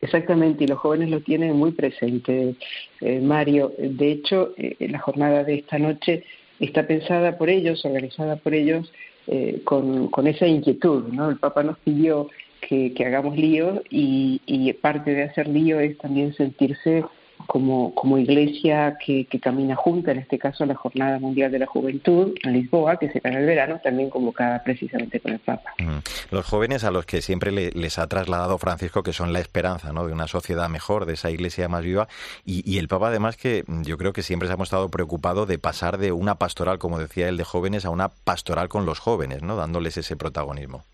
Exactamente, 0.00 0.64
y 0.64 0.66
los 0.66 0.78
jóvenes 0.78 1.10
lo 1.10 1.20
tienen 1.20 1.56
muy 1.56 1.72
presente, 1.72 2.54
eh, 3.02 3.20
Mario. 3.20 3.74
De 3.76 4.12
hecho, 4.12 4.54
eh, 4.56 4.76
la 4.88 4.98
jornada 4.98 5.44
de 5.44 5.56
esta 5.56 5.78
noche 5.78 6.24
está 6.58 6.86
pensada 6.86 7.36
por 7.36 7.50
ellos, 7.50 7.84
organizada 7.84 8.36
por 8.36 8.54
ellos, 8.54 8.90
eh, 9.32 9.60
con, 9.62 10.08
con, 10.08 10.26
esa 10.26 10.44
inquietud. 10.44 11.04
¿no? 11.12 11.30
El 11.30 11.36
Papa 11.36 11.62
nos 11.62 11.78
pidió 11.78 12.28
que, 12.60 12.92
hagamos 13.06 13.36
lío 13.36 13.80
y, 13.88 14.40
y, 14.44 14.72
parte 14.72 15.14
de 15.14 15.22
hacer 15.22 15.46
lío 15.46 15.78
es 15.78 15.96
también 15.98 16.34
sentirse 16.34 17.04
como, 17.50 17.92
como 17.96 18.16
iglesia 18.16 18.96
que, 19.04 19.26
camina 19.42 19.74
junta, 19.74 20.12
en 20.12 20.18
este 20.18 20.38
caso 20.38 20.64
la 20.66 20.76
Jornada 20.76 21.18
Mundial 21.18 21.50
de 21.50 21.58
la 21.58 21.66
Juventud 21.66 22.32
en 22.44 22.52
Lisboa, 22.52 22.96
que 22.96 23.10
será 23.10 23.30
en 23.30 23.38
el 23.38 23.46
verano, 23.46 23.80
también 23.82 24.08
convocada 24.08 24.62
precisamente 24.62 25.18
con 25.18 25.32
el 25.32 25.40
Papa. 25.40 25.74
Los 26.30 26.46
jóvenes 26.46 26.84
a 26.84 26.92
los 26.92 27.06
que 27.06 27.20
siempre 27.22 27.50
les 27.50 27.98
ha 27.98 28.06
trasladado 28.06 28.56
Francisco 28.58 29.02
que 29.02 29.12
son 29.12 29.32
la 29.32 29.40
esperanza 29.40 29.92
¿no? 29.92 30.06
de 30.06 30.12
una 30.12 30.28
sociedad 30.28 30.68
mejor, 30.68 31.06
de 31.06 31.14
esa 31.14 31.32
iglesia 31.32 31.68
más 31.68 31.82
viva, 31.82 32.06
y, 32.44 32.78
el 32.78 32.86
Papa 32.86 33.08
además 33.08 33.36
que 33.36 33.64
yo 33.82 33.98
creo 33.98 34.12
que 34.12 34.22
siempre 34.22 34.46
se 34.46 34.54
ha 34.54 34.56
mostrado 34.56 34.88
preocupado 34.88 35.44
de 35.44 35.58
pasar 35.58 35.98
de 35.98 36.12
una 36.12 36.36
pastoral, 36.36 36.78
como 36.78 37.00
decía 37.00 37.28
él, 37.28 37.36
de 37.36 37.42
jóvenes 37.42 37.84
a 37.84 37.90
una 37.90 38.10
pastoral 38.10 38.68
con 38.68 38.86
los 38.86 39.00
jóvenes, 39.00 39.42
¿no? 39.42 39.56
dándoles 39.56 39.96
ese 39.96 40.14
protagonismo. 40.14 40.84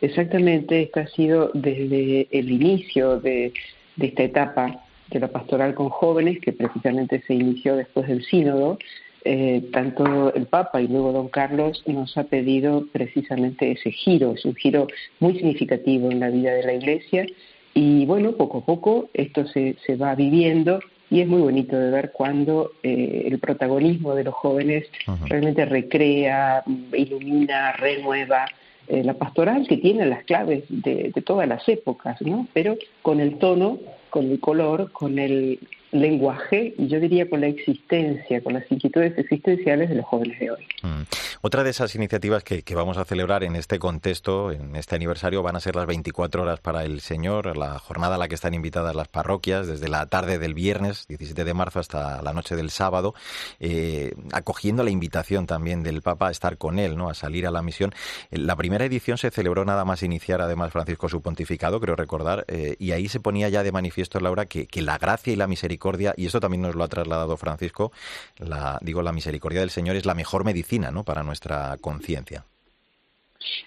Exactamente, 0.00 0.84
este 0.84 1.00
ha 1.00 1.08
sido 1.08 1.50
desde 1.52 2.26
el 2.30 2.50
inicio 2.50 3.20
de, 3.20 3.52
de 3.96 4.06
esta 4.06 4.22
etapa 4.22 4.82
de 5.12 5.20
la 5.20 5.28
pastoral 5.28 5.74
con 5.74 5.88
jóvenes, 5.88 6.40
que 6.40 6.52
precisamente 6.52 7.22
se 7.26 7.34
inició 7.34 7.76
después 7.76 8.08
del 8.08 8.24
sínodo, 8.24 8.78
eh, 9.24 9.68
tanto 9.72 10.34
el 10.34 10.46
Papa 10.46 10.82
y 10.82 10.88
luego 10.88 11.12
don 11.12 11.28
Carlos 11.28 11.82
nos 11.86 12.16
ha 12.18 12.24
pedido 12.24 12.86
precisamente 12.90 13.70
ese 13.70 13.92
giro, 13.92 14.32
es 14.32 14.44
un 14.44 14.54
giro 14.56 14.88
muy 15.20 15.34
significativo 15.34 16.10
en 16.10 16.18
la 16.18 16.30
vida 16.30 16.52
de 16.52 16.64
la 16.64 16.74
Iglesia. 16.74 17.26
Y 17.74 18.04
bueno, 18.04 18.32
poco 18.32 18.58
a 18.58 18.64
poco 18.66 19.08
esto 19.14 19.46
se, 19.46 19.76
se 19.86 19.96
va 19.96 20.14
viviendo 20.14 20.80
y 21.08 21.20
es 21.20 21.28
muy 21.28 21.40
bonito 21.40 21.78
de 21.78 21.90
ver 21.90 22.10
cuando 22.12 22.72
eh, 22.82 23.28
el 23.30 23.38
protagonismo 23.38 24.14
de 24.14 24.24
los 24.24 24.34
jóvenes 24.34 24.86
realmente 25.26 25.66
recrea, 25.66 26.64
ilumina, 26.92 27.72
renueva 27.72 28.46
eh, 28.88 29.04
la 29.04 29.14
pastoral 29.14 29.66
que 29.68 29.76
tiene 29.76 30.06
las 30.06 30.24
claves 30.24 30.64
de, 30.68 31.12
de 31.14 31.22
todas 31.22 31.46
las 31.46 31.68
épocas, 31.68 32.20
¿no? 32.22 32.48
pero 32.52 32.76
con 33.02 33.20
el 33.20 33.38
tono 33.38 33.78
con 34.12 34.30
el 34.30 34.40
color, 34.40 34.92
con 34.92 35.18
el 35.18 35.58
lenguaje 35.92 36.74
y 36.78 36.88
yo 36.88 36.98
diría 36.98 37.28
con 37.28 37.42
la 37.42 37.46
existencia, 37.48 38.42
con 38.42 38.54
las 38.54 38.64
inquietudes 38.70 39.16
existenciales 39.18 39.90
de 39.90 39.96
los 39.96 40.06
jóvenes 40.06 40.40
de 40.40 40.50
hoy. 40.50 40.66
Mm. 40.82 41.02
Otra 41.42 41.64
de 41.64 41.70
esas 41.70 41.94
iniciativas 41.94 42.44
que, 42.44 42.62
vamos 42.74 42.96
a 42.96 43.04
celebrar 43.04 43.44
en 43.44 43.56
este 43.56 43.78
contexto, 43.78 44.50
en 44.52 44.74
este 44.76 44.94
aniversario, 44.96 45.42
van 45.42 45.56
a 45.56 45.60
ser 45.60 45.76
las 45.76 45.86
24 45.86 46.42
horas 46.42 46.60
para 46.60 46.84
el 46.84 47.00
Señor, 47.00 47.56
la 47.56 47.78
jornada 47.78 48.14
a 48.14 48.18
la 48.18 48.28
que 48.28 48.34
están 48.34 48.54
invitadas 48.54 48.96
las 48.96 49.08
parroquias, 49.08 49.66
desde 49.66 49.88
la 49.88 50.06
tarde 50.06 50.38
del 50.38 50.54
viernes 50.54 51.06
17 51.08 51.44
de 51.44 51.54
marzo 51.54 51.80
hasta 51.80 52.22
la 52.22 52.32
noche 52.32 52.56
del 52.56 52.70
sábado, 52.70 53.14
eh, 53.60 54.14
acogiendo 54.32 54.82
la 54.84 54.90
invitación 54.90 55.46
también 55.46 55.82
del 55.82 56.00
Papa 56.00 56.28
a 56.28 56.30
estar 56.30 56.56
con 56.56 56.78
él, 56.78 56.96
¿no? 56.96 57.10
a 57.10 57.14
salir 57.14 57.46
a 57.46 57.50
la 57.50 57.60
misión. 57.60 57.92
La 58.30 58.56
primera 58.56 58.84
edición 58.84 59.18
se 59.18 59.30
celebró 59.30 59.64
nada 59.64 59.84
más 59.84 60.02
iniciar, 60.02 60.40
además, 60.40 60.72
Francisco 60.72 61.08
su 61.08 61.20
pontificado, 61.20 61.80
creo 61.80 61.96
recordar, 61.96 62.46
eh, 62.48 62.76
y 62.78 62.92
ahí 62.92 63.08
se 63.08 63.20
ponía 63.20 63.50
ya 63.50 63.62
de 63.62 63.72
manifiesto, 63.72 64.20
Laura, 64.20 64.46
que, 64.46 64.66
que 64.66 64.80
la 64.80 64.96
gracia 64.96 65.32
y 65.32 65.36
la 65.36 65.46
misericordia 65.48 65.81
y 66.16 66.26
esto 66.26 66.40
también 66.40 66.62
nos 66.62 66.74
lo 66.74 66.84
ha 66.84 66.88
trasladado 66.88 67.36
Francisco, 67.36 67.92
la, 68.38 68.78
digo, 68.80 69.02
la 69.02 69.12
misericordia 69.12 69.60
del 69.60 69.70
Señor 69.70 69.96
es 69.96 70.06
la 70.06 70.14
mejor 70.14 70.44
medicina 70.44 70.90
¿no? 70.90 71.04
para 71.04 71.22
nuestra 71.22 71.76
conciencia. 71.80 72.44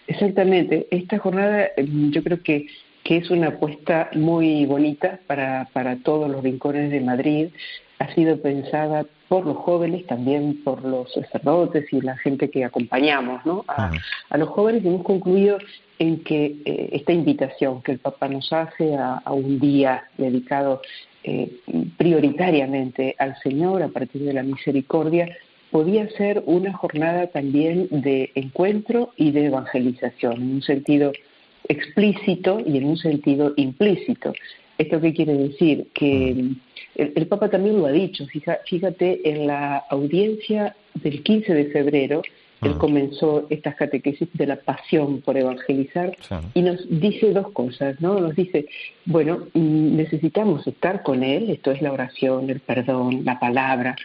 Exactamente. 0.08 0.88
Esta 0.92 1.20
jornada 1.20 1.70
mm, 1.78 2.12
yo 2.12 2.24
creo 2.24 2.42
que, 2.42 2.68
que 3.04 3.18
es 3.18 3.30
una 3.30 3.50
apuesta 3.50 4.10
muy 4.14 4.66
bonita 4.66 5.20
para, 5.28 5.68
para 5.74 5.98
todos 5.98 6.30
los 6.30 6.44
rincones 6.44 6.92
de 6.92 7.02
Madrid. 7.02 7.50
Ha 8.00 8.14
sido 8.14 8.42
pensada 8.42 9.06
por 9.28 9.46
los 9.46 9.58
jóvenes, 9.58 10.06
también 10.06 10.64
por 10.64 10.84
los 10.84 11.12
sacerdotes 11.14 11.92
y 11.92 12.02
la 12.02 12.18
gente 12.18 12.50
que 12.50 12.64
acompañamos 12.64 13.46
¿no? 13.46 13.66
a, 13.68 13.92
los 14.38 14.50
jóvenes. 14.50 14.86
Hemos 14.86 15.04
concluido 15.04 15.58
en 15.98 16.24
que 16.24 16.58
eh, 16.66 16.90
esta 16.92 17.14
invitación 17.14 17.82
que 17.82 17.94
el 17.94 18.00
Papa 18.00 18.28
nos 18.28 18.52
hace 18.52 18.96
a, 18.96 19.22
a 19.24 19.32
un 19.32 19.60
día 19.60 20.04
dedicado 20.18 20.82
eh, 21.28 21.50
prioritariamente 21.98 23.16
al 23.18 23.36
Señor 23.42 23.82
a 23.82 23.88
partir 23.88 24.22
de 24.22 24.34
la 24.34 24.44
misericordia, 24.44 25.36
podía 25.72 26.08
ser 26.12 26.44
una 26.46 26.72
jornada 26.74 27.28
también 27.28 27.88
de 27.90 28.32
encuentro 28.36 29.12
y 29.18 29.32
de 29.32 29.48
evangelización, 29.48 30.34
en 30.34 30.52
un 30.56 30.62
sentido 30.62 31.12
explícito 31.68 32.62
y 32.66 32.78
en 32.78 32.86
un 32.86 32.98
sentido 32.98 33.54
implícito. 33.56 34.34
¿Esto 34.78 35.02
qué 35.02 35.14
quiere 35.14 35.34
decir? 35.34 35.88
Que 35.94 36.34
mm. 36.36 36.56
el, 36.96 37.28
Papa 37.28 37.50
también 37.50 37.78
lo 37.78 37.88
ha 37.88 37.92
dicho, 37.92 38.26
fíjate 38.66 39.28
en 39.28 39.48
la 39.48 39.78
audiencia 39.90 40.76
del 40.94 41.24
15 41.24 41.54
de 41.54 41.66
febrero, 41.72 42.22
él 42.66 42.78
comenzó 42.78 43.46
estas 43.50 43.76
catequesis 43.76 44.28
de 44.34 44.48
la 44.48 44.58
pasión 44.58 45.22
por 45.22 45.38
evangelizar 45.38 46.16
y 46.54 46.62
nos 46.62 46.88
dice 46.90 47.32
dos 47.32 47.52
cosas, 47.52 48.00
¿no? 48.02 48.20
Nos 48.20 48.36
dice, 48.36 48.68
bueno, 49.06 49.48
necesitamos 49.54 50.66
estar 50.68 51.04
con 51.04 51.24
Él, 51.24 51.50
esto 51.50 51.72
es 51.72 51.82
la 51.82 51.92
oración, 51.92 52.50
el 52.50 52.60
perdón, 52.60 53.24
la 53.24 53.40
palabra, 53.40 53.96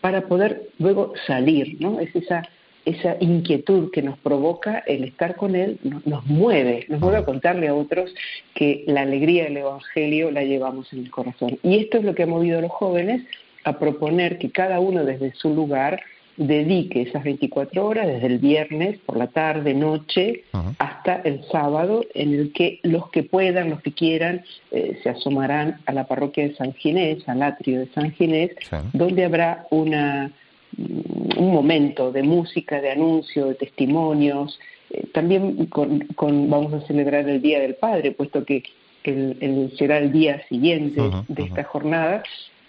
para 0.00 0.22
poder 0.22 0.68
luego 0.78 1.12
salir, 1.26 1.76
¿no? 1.80 2.00
Es 2.00 2.14
esa 2.14 2.42
esa 2.84 3.16
inquietud 3.20 3.90
que 3.90 4.02
nos 4.02 4.18
provoca 4.18 4.78
el 4.86 5.04
estar 5.04 5.36
con 5.36 5.54
Él 5.56 5.78
nos, 5.82 6.26
mueve, 6.26 6.84
nos 6.88 7.00
mueve 7.00 7.18
a 7.18 7.24
contarle 7.24 7.68
a 7.68 7.74
otros 7.74 8.14
que 8.54 8.84
la 8.86 9.02
alegría 9.02 9.44
del 9.44 9.56
Evangelio 9.58 10.30
la 10.30 10.44
llevamos 10.44 10.92
en 10.92 11.00
el 11.00 11.10
corazón. 11.10 11.58
Y 11.62 11.78
esto 11.78 11.98
es 11.98 12.04
lo 12.04 12.14
que 12.14 12.24
ha 12.24 12.26
movido 12.26 12.58
a 12.58 12.62
los 12.62 12.70
jóvenes 12.70 13.22
a 13.64 13.78
proponer 13.78 14.38
que 14.38 14.50
cada 14.50 14.80
uno 14.80 15.04
desde 15.04 15.32
su 15.32 15.54
lugar 15.54 16.02
dedique 16.36 17.02
esas 17.02 17.24
24 17.24 17.86
horas, 17.86 18.06
desde 18.06 18.26
el 18.26 18.38
viernes 18.38 18.98
por 19.06 19.16
la 19.16 19.28
tarde, 19.28 19.74
noche, 19.74 20.44
hasta 20.78 21.16
el 21.16 21.44
sábado, 21.50 22.04
en 22.14 22.34
el 22.34 22.52
que 22.52 22.80
los 22.82 23.10
que 23.10 23.22
puedan, 23.22 23.70
los 23.70 23.80
que 23.82 23.92
quieran, 23.92 24.44
eh, 24.70 24.98
se 25.02 25.10
asomarán 25.10 25.80
a 25.86 25.92
la 25.92 26.06
parroquia 26.06 26.48
de 26.48 26.56
San 26.56 26.74
Ginés, 26.74 27.28
al 27.28 27.42
atrio 27.42 27.80
de 27.80 27.88
San 27.88 28.12
Ginés, 28.12 28.50
donde 28.92 29.24
habrá 29.24 29.66
una, 29.70 30.32
mm, 30.76 31.38
un 31.38 31.52
momento 31.52 32.10
de 32.10 32.22
música, 32.22 32.80
de 32.80 32.90
anuncio, 32.90 33.46
de 33.46 33.54
testimonios. 33.54 34.58
Eh, 34.90 35.06
también 35.12 35.66
con, 35.66 36.06
vamos 36.50 36.72
a 36.74 36.80
celebrar 36.86 37.28
el 37.28 37.40
Día 37.40 37.60
del 37.60 37.74
Padre, 37.74 38.12
puesto 38.12 38.44
que 38.44 38.64
el, 39.04 39.72
será 39.76 39.98
el 39.98 40.12
día 40.12 40.42
siguiente 40.48 41.00
de 41.28 41.42
esta 41.42 41.64
jornada 41.64 42.22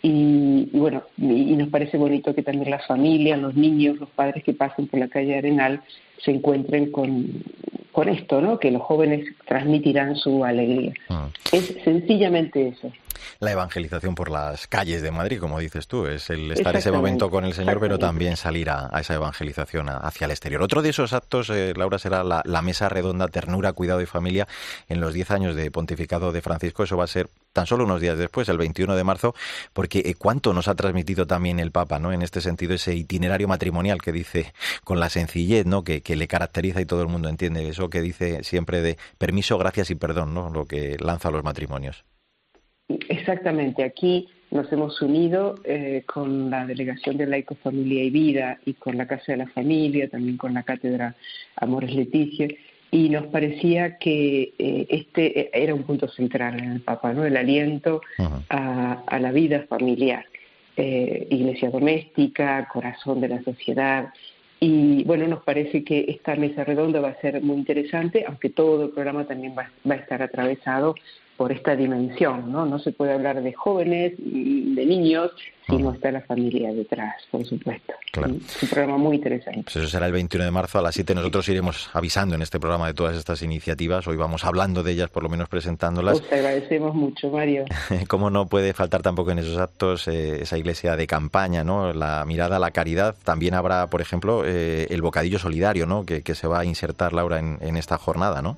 y, 0.08 0.70
bueno, 0.78 1.02
y, 1.18 1.56
nos 1.56 1.70
parece 1.70 1.98
bonito 1.98 2.36
que 2.36 2.44
también 2.44 2.70
las 2.70 2.86
familias, 2.86 3.40
los 3.40 3.56
niños, 3.56 3.98
los 4.00 4.10
padres 4.10 4.44
que 4.44 4.54
pasen 4.54 4.86
por 4.86 5.00
la 5.00 5.08
calle 5.08 5.36
Arenal 5.36 5.82
se 6.24 6.30
encuentren 6.30 6.92
con, 6.92 7.26
con 7.92 8.10
esto, 8.10 8.40
¿no? 8.40 8.60
Que 8.60 8.70
los 8.70 8.84
jóvenes 8.84 9.26
transmitirán 9.48 10.16
su 10.16 10.46
alegría. 10.46 10.94
Ah. 11.10 11.30
Es 11.52 11.76
sencillamente 11.84 12.68
eso 12.68 12.92
la 13.40 13.52
evangelización 13.52 14.16
por 14.16 14.30
las 14.30 14.68
calles 14.68 15.02
de 15.02 15.12
Madrid, 15.12 15.40
como 15.40 15.60
dices 15.60 15.88
tú, 15.88 16.08
es 16.08 16.30
el 16.30 16.52
estar 16.52 16.76
ese 16.76 16.92
momento 16.92 17.30
con 17.30 17.46
el 17.46 17.54
Señor, 17.54 17.80
pero 17.80 18.00
también 18.00 18.38
salir 18.38 18.70
a, 18.70 18.90
esa 19.00 19.16
evangelización 19.16 19.90
hacia 19.90 20.26
el 20.26 20.32
exterior. 20.32 20.62
Otro 20.62 20.82
de 20.82 20.90
esos 20.90 21.14
actos, 21.14 21.50
eh, 21.50 21.74
Laura, 21.76 22.00
será 22.00 22.24
la, 22.24 22.62
mesa 22.62 22.90
redonda 22.90 23.28
Ternura, 23.28 23.74
Cuidado 23.74 24.02
y 24.02 24.06
Familia 24.06 24.48
en 24.88 25.00
los 25.00 25.14
10 25.14 25.32
años 25.32 25.56
de 25.56 25.70
pontificado 25.70 26.32
de 26.32 26.42
Francisco. 26.42 26.84
Eso 26.84 26.98
va 26.98 27.04
a 27.04 27.08
ser 27.08 27.30
tan 27.54 27.68
solo 27.68 27.86
unos 27.86 28.02
días 28.02 28.18
después, 28.18 28.50
el 28.50 28.58
21 28.58 28.96
de 28.96 29.04
marzo, 29.04 29.36
porque 29.74 30.00
eh, 30.00 30.16
cuánto 30.16 30.54
nos 30.54 30.68
ha 30.68 30.76
transmitido 30.76 31.28
también 31.28 31.60
el 31.60 31.72
Papa, 31.72 32.00
¿no? 32.00 32.12
En 32.12 32.22
este 32.22 32.42
sentido, 32.42 32.74
ese 32.74 32.96
itinerario 32.96 33.48
matrimonial 33.48 34.02
que 34.02 34.12
dice 34.12 34.54
con 34.84 35.00
la 35.00 35.10
sencillez, 35.10 35.66
¿no? 35.66 35.84
Que, 35.84 36.02
que 36.02 36.16
le 36.16 36.28
caracteriza 36.28 36.82
y 36.82 36.86
todo 36.86 37.02
el 37.02 37.08
mundo 37.08 37.30
entiende 37.30 37.68
eso 37.70 37.90
que 37.90 38.02
dice 38.02 38.44
siempre 38.44 38.82
de 38.82 38.98
permiso, 39.18 39.58
gracias 39.58 39.90
y 39.90 39.96
perdón, 39.96 40.34
¿no? 40.34 40.50
Lo 40.50 40.66
que 40.66 40.98
lanza 41.00 41.32
los 41.32 41.44
matrimonios. 41.44 42.04
Exactamente, 43.10 43.84
aquí 43.84 44.28
nos 44.52 44.72
hemos 44.72 45.02
unido 45.02 45.56
eh, 45.64 46.04
con 46.06 46.50
la 46.50 46.66
Delegación 46.66 47.18
de 47.18 47.28
Laico, 47.28 47.56
Familia 47.56 48.04
y 48.04 48.10
Vida 48.10 48.60
y 48.66 48.74
con 48.74 48.98
la 48.98 49.08
Casa 49.08 49.34
de 49.34 49.38
la 49.40 49.48
Familia, 49.48 50.10
también 50.10 50.38
con 50.38 50.54
la 50.54 50.64
Cátedra 50.64 51.16
Amores 51.58 51.94
Leticia, 51.94 52.48
y 52.92 53.10
nos 53.10 53.26
parecía 53.28 53.98
que 53.98 54.54
eh, 54.58 54.88
este 54.90 55.50
era 55.54 55.74
un 55.74 55.84
punto 55.84 56.08
central 56.08 56.60
en 56.60 56.72
el 56.72 56.82
Papa, 56.82 57.14
¿no? 57.14 57.26
el 57.26 57.36
aliento 57.36 58.02
a, 58.50 59.20
la 59.20 59.32
vida 59.32 59.66
familiar, 59.68 60.26
eh, 60.78 61.28
iglesia 61.30 61.70
doméstica, 61.70 62.68
corazón 62.72 63.20
de 63.20 63.28
la 63.28 63.44
sociedad. 63.44 64.14
Y 64.62 65.04
bueno, 65.04 65.28
nos 65.28 65.44
parece 65.44 65.84
que 65.84 66.06
esta 66.08 66.36
mesa 66.36 66.64
redonda 66.64 67.02
va 67.02 67.10
a 67.10 67.22
ser 67.22 67.42
muy 67.42 67.58
interesante, 67.58 68.24
aunque 68.26 68.50
todo 68.50 68.86
el 68.86 68.92
programa 68.92 69.26
también 69.26 69.54
va 69.58 69.70
a 69.92 69.96
estar 69.96 70.22
atravesado 70.22 70.96
por 71.38 71.52
esta 71.52 71.76
dimensión, 71.76 72.52
¿no? 72.52 72.66
No 72.66 72.80
se 72.80 72.92
puede 72.92 73.14
hablar 73.14 73.42
de 73.42 73.54
jóvenes 73.54 74.14
y 74.18 74.74
de 74.76 74.86
niños 74.86 75.32
si 75.68 75.78
no 75.78 75.94
está 75.94 76.12
la 76.12 76.22
familia 76.22 76.72
detrás, 76.72 77.16
por 77.32 77.44
supuesto. 77.44 77.94
Es 78.14 78.64
un 78.64 78.70
programa 78.70 78.98
muy 78.98 79.16
interesante. 79.16 79.64
Pues 79.64 79.76
eso 79.78 79.88
será 79.88 80.06
el 80.06 80.12
21 80.12 80.46
de 80.46 80.52
marzo 80.52 80.78
a 80.78 80.82
las 80.82 80.94
7. 80.94 81.16
Nosotros 81.16 81.50
iremos 81.50 81.90
avisando 81.94 82.36
en 82.36 82.44
este 82.44 82.60
programa 82.60 82.88
de 82.88 82.94
todas 82.94 83.18
estas 83.18 83.42
iniciativas. 83.42 84.08
Hoy 84.08 84.16
vamos 84.16 84.46
hablando 84.46 84.84
de 84.84 84.92
ellas, 84.92 85.10
por 85.10 85.24
lo 85.24 85.30
menos 85.30 85.50
presentándolas. 85.50 86.20
Os 86.22 86.32
agradecemos 86.32 86.94
mucho, 86.94 87.32
Mario. 87.32 87.66
Cómo 88.08 88.30
no 88.30 88.46
puede 88.46 88.74
faltar 88.74 89.02
tampoco 89.02 89.32
en 89.32 89.40
esos 89.40 89.58
actos 89.58 90.08
eh, 90.08 90.44
esa 90.44 90.58
iglesia 90.58 90.96
de 90.96 91.08
campaña, 91.08 91.64
¿no? 91.64 91.94
La 91.94 92.24
mirada 92.26 92.58
a 92.58 92.60
la 92.60 92.72
caridad. 92.72 93.16
También 93.24 93.56
habrá, 93.56 93.88
por 93.88 94.02
ejemplo, 94.02 94.44
eh, 94.46 94.86
el 94.92 95.02
bocadillo 95.02 95.40
solidario, 95.40 95.88
¿no? 95.88 96.06
Que, 96.06 96.24
se 96.36 96.48
va 96.48 96.60
a 96.60 96.66
insertar, 96.66 97.14
Laura, 97.14 97.40
en, 97.40 97.58
en 97.62 97.78
esta 97.78 97.98
jornada, 97.98 98.42
¿no? 98.42 98.58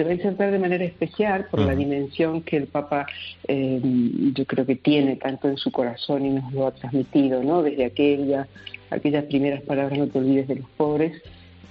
Se 0.00 0.04
va 0.04 0.12
a 0.12 0.14
insertar 0.14 0.50
de 0.50 0.58
manera 0.58 0.82
especial 0.82 1.46
por 1.50 1.60
la 1.60 1.74
dimensión 1.74 2.40
que 2.40 2.56
el 2.56 2.68
Papa 2.68 3.06
eh, 3.46 3.80
yo 4.32 4.46
creo 4.46 4.64
que 4.64 4.76
tiene 4.76 5.16
tanto 5.16 5.46
en 5.46 5.58
su 5.58 5.70
corazón 5.70 6.24
y 6.24 6.30
nos 6.30 6.50
lo 6.54 6.68
ha 6.68 6.70
transmitido, 6.70 7.42
¿no? 7.42 7.62
Desde 7.62 7.84
aquella, 7.84 8.48
aquellas 8.88 9.24
primeras 9.24 9.60
palabras, 9.60 9.98
no 9.98 10.06
te 10.06 10.18
olvides 10.18 10.48
de 10.48 10.54
los 10.54 10.70
pobres. 10.70 11.20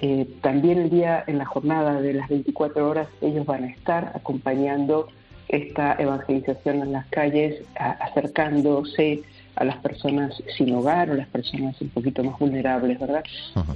Eh, 0.01 0.27
también 0.41 0.77
el 0.77 0.91
día, 0.91 1.23
en 1.25 1.39
la 1.39 1.45
jornada 1.45 1.99
de 2.01 2.13
las 2.13 2.29
24 2.29 2.87
horas, 2.87 3.07
ellos 3.19 3.47
van 3.47 3.63
a 3.63 3.69
estar 3.71 4.11
acompañando 4.13 5.07
esta 5.47 5.95
evangelización 5.97 6.83
en 6.83 6.91
las 6.91 7.07
calles, 7.07 7.63
acercándose 7.73 9.23
a 9.59 9.65
las 9.65 9.77
personas 9.77 10.41
sin 10.57 10.73
hogar 10.73 11.11
o 11.11 11.15
las 11.15 11.27
personas 11.27 11.79
un 11.81 11.89
poquito 11.89 12.23
más 12.23 12.39
vulnerables, 12.39 12.97
¿verdad? 12.97 13.23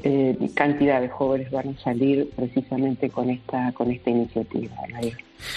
Eh, 0.03 0.37
cantidad 0.55 1.01
de 1.01 1.09
jóvenes 1.09 1.51
van 1.51 1.75
a 1.77 1.83
salir 1.83 2.29
precisamente 2.35 3.09
con 3.09 3.29
esta 3.29 3.71
con 3.73 3.91
esta 3.91 4.09
iniciativa. 4.09 4.73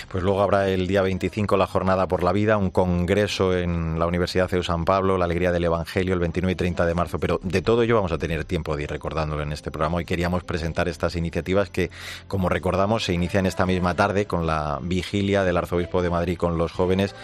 Pues 0.09 0.23
luego 0.23 0.43
habrá 0.43 0.69
el 0.69 0.87
día 0.87 1.03
25 1.03 1.57
la 1.57 1.67
Jornada 1.67 2.07
por 2.09 2.23
la 2.23 2.33
Vida, 2.33 2.57
un 2.57 2.71
congreso 2.71 3.57
en 3.57 3.99
la 3.99 4.07
Universidad 4.07 4.51
de 4.51 4.63
San 4.63 4.85
Pablo, 4.85 5.19
la 5.19 5.25
Alegría 5.25 5.53
del 5.53 5.65
Evangelio, 5.65 6.15
el 6.15 6.21
29 6.21 6.53
y 6.53 6.57
30 6.57 6.87
de 6.87 6.95
marzo. 6.95 7.19
Pero 7.19 7.41
de 7.43 7.63
todo 7.63 7.83
ello 7.83 7.97
vamos 7.97 8.13
a 8.13 8.19
tener 8.19 8.45
tiempo 8.45 8.77
de 8.77 8.85
ir 8.85 8.91
recordándolo 8.91 9.43
en 9.43 9.53
este 9.53 9.71
programa. 9.71 9.99
Hoy 9.99 10.05
queríamos 10.05 10.45
presentar 10.45 10.89
estas 10.89 11.17
iniciativas 11.17 11.71
que, 11.71 11.91
como 12.29 12.49
recordamos, 12.49 13.05
se 13.05 13.13
inician 13.13 13.47
esta 13.47 13.67
misma 13.67 13.95
tarde 13.95 14.27
con 14.27 14.47
la 14.47 14.79
vigilia 14.83 15.45
del 15.45 15.57
Arzobispo 15.57 16.03
de 16.03 16.11
Madrid 16.11 16.37
con 16.37 16.59
los 16.59 16.73
jóvenes, 16.73 17.15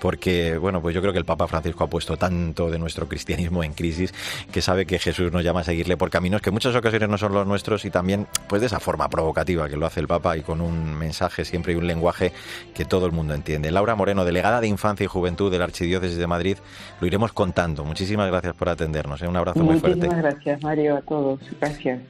porque, 0.00 0.58
bueno, 0.58 0.82
pues 0.82 0.94
yo 0.94 1.00
creo 1.00 1.12
que 1.12 1.18
el 1.18 1.24
Papa 1.24 1.46
Francisco 1.46 1.84
ha 1.84 1.88
puesto 1.88 2.16
tanto 2.16 2.70
de 2.70 2.78
nuestro 2.78 3.08
cristianismo 3.08 3.64
en 3.64 3.72
crisis 3.72 4.12
que 4.50 4.62
sabe 4.62 4.86
que 4.86 4.98
Jesús 4.98 5.32
nos 5.32 5.44
llama 5.44 5.60
a 5.60 5.64
seguirle 5.64 5.96
por 5.96 6.10
caminos 6.10 6.40
que 6.40 6.50
en 6.50 6.54
muchas 6.54 6.74
ocasiones 6.74 7.08
no 7.08 7.18
son 7.18 7.32
los 7.32 7.46
nuestros 7.46 7.84
y 7.84 7.90
también, 7.90 8.26
pues 8.48 8.60
de 8.60 8.66
esa 8.66 8.80
forma 8.80 9.08
provocativa 9.08 9.68
que 9.68 9.76
lo 9.76 9.86
hace 9.86 10.00
el 10.00 10.08
Papa 10.08 10.36
y 10.36 10.42
con 10.42 10.60
un 10.60 10.94
mensaje 10.94 11.44
siempre 11.44 11.72
y 11.72 11.76
un 11.76 11.86
lenguaje 11.86 12.11
que 12.16 12.84
todo 12.84 13.06
el 13.06 13.12
mundo 13.12 13.34
entiende. 13.34 13.70
Laura 13.70 13.94
Moreno, 13.94 14.24
delegada 14.24 14.60
de 14.60 14.68
Infancia 14.68 15.04
y 15.04 15.06
Juventud 15.06 15.50
de 15.50 15.58
la 15.58 15.64
Archidiócesis 15.64 16.16
de 16.16 16.26
Madrid, 16.26 16.56
lo 17.00 17.06
iremos 17.06 17.32
contando. 17.32 17.84
Muchísimas 17.84 18.28
gracias 18.28 18.54
por 18.54 18.68
atendernos. 18.68 19.22
¿eh? 19.22 19.28
Un 19.28 19.36
abrazo 19.36 19.60
muy 19.60 19.78
fuerte. 19.78 20.06
Muchísimas 20.06 20.22
gracias, 20.22 20.62
Mario, 20.62 20.96
a 20.96 21.02
todos. 21.02 21.40
Gracias. 21.60 22.00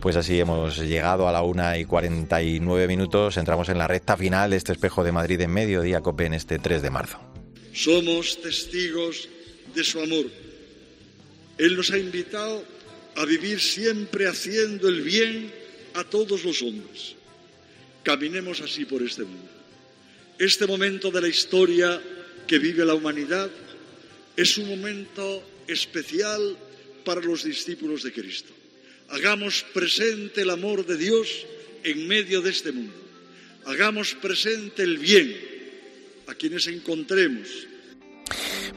Pues 0.00 0.16
así 0.16 0.40
hemos 0.40 0.78
llegado 0.78 1.28
a 1.28 1.32
la 1.32 1.42
una 1.42 1.76
y 1.76 1.84
49 1.84 2.88
minutos. 2.88 3.36
Entramos 3.36 3.68
en 3.68 3.76
la 3.76 3.86
recta 3.86 4.16
final 4.16 4.50
de 4.50 4.56
este 4.56 4.72
espejo 4.72 5.04
de 5.04 5.12
Madrid 5.12 5.40
en 5.42 5.50
mediodía 5.50 6.00
COPE 6.00 6.26
en 6.26 6.34
este 6.34 6.58
3 6.58 6.80
de 6.80 6.90
marzo. 6.90 7.18
Somos 7.74 8.40
testigos 8.40 9.28
de 9.74 9.84
su 9.84 10.00
amor. 10.00 10.24
Él 11.58 11.76
nos 11.76 11.90
ha 11.90 11.98
invitado 11.98 12.64
a 13.16 13.24
vivir 13.26 13.60
siempre 13.60 14.26
haciendo 14.26 14.88
el 14.88 15.02
bien 15.02 15.52
a 15.94 16.04
todos 16.04 16.44
los 16.44 16.62
hombres. 16.62 17.16
Caminemos 18.02 18.60
así 18.60 18.84
por 18.84 19.02
este 19.02 19.24
mundo. 19.24 19.48
Este 20.38 20.66
momento 20.66 21.10
de 21.10 21.20
la 21.20 21.28
historia 21.28 22.00
que 22.46 22.58
vive 22.58 22.84
la 22.84 22.94
humanidad 22.94 23.50
es 24.36 24.56
un 24.58 24.68
momento 24.68 25.42
especial 25.66 26.56
para 27.04 27.20
los 27.20 27.44
discípulos 27.44 28.02
de 28.02 28.12
Cristo. 28.12 28.52
Hagamos 29.08 29.64
presente 29.74 30.42
el 30.42 30.50
amor 30.50 30.86
de 30.86 30.96
Dios 30.96 31.46
en 31.82 32.06
medio 32.06 32.40
de 32.40 32.50
este 32.50 32.72
mundo. 32.72 32.94
Hagamos 33.64 34.14
presente 34.14 34.82
el 34.82 34.98
bien 34.98 35.36
a 36.26 36.34
quienes 36.34 36.66
encontremos 36.68 37.66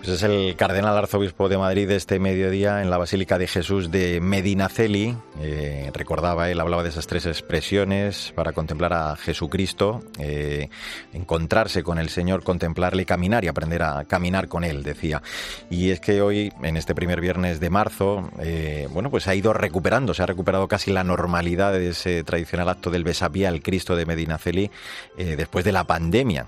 pues 0.04 0.18
es 0.18 0.24
el 0.24 0.58
cardenal 0.58 0.98
arzobispo 0.98 1.48
de 1.48 1.58
Madrid 1.58 1.90
este 1.92 2.20
mediodía 2.20 2.82
en 2.82 2.90
la 2.90 2.98
Basílica 2.98 3.38
de 3.38 3.48
Jesús 3.48 3.90
de 3.90 4.20
Medinaceli. 4.20 5.16
Eh, 5.40 5.92
recordaba, 5.94 6.50
él 6.50 6.60
hablaba 6.60 6.84
de 6.84 6.90
esas 6.90 7.08
tres 7.08 7.26
expresiones 7.26 8.34
para 8.36 8.52
contemplar 8.52 8.92
a 8.92 9.16
Jesucristo, 9.16 10.04
eh, 10.20 10.68
encontrarse 11.14 11.84
con 11.84 12.00
el 12.00 12.10
Señor, 12.10 12.44
contemplarle, 12.44 13.06
caminar 13.06 13.46
y 13.46 13.48
aprender 13.48 13.82
a 13.84 14.04
caminar 14.04 14.50
con 14.50 14.66
Él, 14.66 14.84
decía. 14.84 15.22
Y 15.70 15.92
es 15.92 16.02
que 16.02 16.22
hoy, 16.22 16.52
en 16.62 16.76
este 16.76 16.94
primer 16.94 17.22
viernes 17.22 17.62
de 17.62 17.70
marzo, 17.70 18.30
eh, 18.42 18.90
bueno, 18.92 19.10
pues 19.10 19.30
ha 19.30 19.36
ido 19.36 19.54
recuperando, 19.54 20.14
se 20.14 20.22
ha 20.22 20.26
recuperado 20.26 20.68
casi 20.68 20.92
la 20.92 21.06
normalidad 21.06 21.72
de 21.72 21.92
ese 21.92 22.26
tradicional 22.26 22.68
acto 22.68 22.90
del 22.90 23.06
besapié 23.06 23.48
al 23.48 23.62
Cristo 23.62 23.96
de 23.96 24.06
Medinaceli 24.06 24.70
después 25.16 25.64
de 25.64 25.72
la 25.72 25.86
pandemia, 25.86 26.48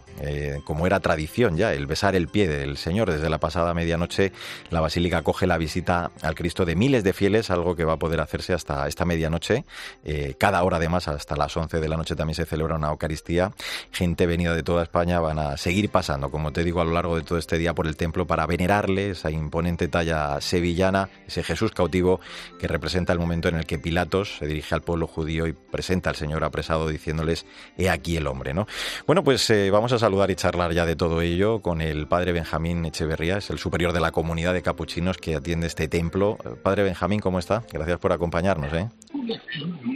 como 0.66 0.88
era 0.88 1.00
tradición 1.00 1.56
ya, 1.56 1.74
el 1.74 1.86
besar 1.86 2.16
el 2.16 2.28
pie 2.28 2.48
del 2.48 2.78
Señor 2.78 3.12
desde 3.12 3.30
la 3.30 3.38
pasada 3.46 3.76
medianoche 3.76 4.32
la 4.72 4.82
Basílica 4.82 5.20
acoge 5.20 5.46
la 5.46 5.60
visita 5.60 6.10
al 6.24 6.34
Cristo 6.34 6.66
de 6.66 6.76
miles 6.76 7.04
de 7.04 7.14
fieles, 7.14 7.52
algo 7.52 7.76
que 7.76 7.86
va 7.86 7.94
a 7.94 8.00
poder 8.00 8.20
hacerse 8.22 8.54
hasta 8.54 8.88
esta 8.88 9.06
medianoche. 9.06 9.66
Eh, 10.04 10.34
cada 10.40 10.64
hora 10.64 10.78
además, 10.78 11.08
hasta 11.08 11.36
las 11.36 11.56
11 11.56 11.80
de 11.80 11.88
la 11.88 11.96
noche 11.96 12.16
también 12.16 12.36
se 12.36 12.46
celebra 12.46 12.76
una 12.76 12.90
Eucaristía. 12.90 13.52
Gente 13.92 14.26
venida 14.26 14.56
de 14.56 14.64
toda 14.64 14.82
España 14.82 15.20
van 15.20 15.38
a 15.38 15.58
seguir 15.58 15.90
pasando, 15.90 16.32
como 16.32 16.52
te 16.52 16.64
digo, 16.64 16.82
a 16.82 16.86
lo 16.86 16.92
largo 16.94 17.18
de 17.18 17.22
todo 17.22 17.38
este 17.38 17.60
día 17.60 17.76
por 17.76 17.86
el 17.86 17.96
templo 17.96 18.26
para 18.26 18.48
venerarle 18.48 19.12
esa 19.12 19.30
imponente 19.30 19.88
talla 19.88 20.42
sevillana, 20.42 21.10
ese 21.28 21.44
Jesús 21.44 21.72
cautivo 21.72 22.20
que 22.60 22.68
representa 22.68 23.14
el 23.14 23.20
momento 23.20 23.50
en 23.50 23.56
el 23.56 23.66
que 23.66 23.78
Pilatos 23.78 24.38
se 24.40 24.48
dirige 24.48 24.74
al 24.74 24.82
pueblo 24.82 25.06
judío 25.06 25.46
y 25.46 25.54
presenta 25.54 26.10
al 26.10 26.16
Señor 26.16 26.44
apresado 26.44 26.88
diciéndoles, 26.88 27.46
he 27.78 27.90
aquí 27.90 28.18
el 28.18 28.26
hombre, 28.26 28.54
¿no? 28.54 28.68
Bueno, 29.06 29.24
pues 29.24 29.48
eh, 29.52 29.70
vamos 29.70 29.92
a 29.92 30.00
saludar 30.00 30.32
y 30.32 30.36
charlar 30.36 30.74
ya 30.74 30.86
de 30.86 30.96
todo 30.96 31.22
ello 31.22 31.62
con 31.62 31.82
el 31.82 32.08
padre 32.08 32.32
Benjamín 32.32 32.86
Echeverría 32.86 33.35
es 33.38 33.50
el 33.50 33.60
superior 33.60 33.94
de 33.94 34.00
la 34.00 34.12
comunidad 34.12 34.54
de 34.54 34.62
capuchinos 34.62 35.18
que 35.18 35.36
atiende 35.36 35.68
este 35.68 35.88
templo. 35.88 36.38
Padre 36.64 36.84
Benjamín, 36.84 37.20
¿cómo 37.20 37.40
está? 37.40 37.64
Gracias 37.72 38.00
por 38.00 38.12
acompañarnos. 38.12 38.72
¿eh? 38.74 38.90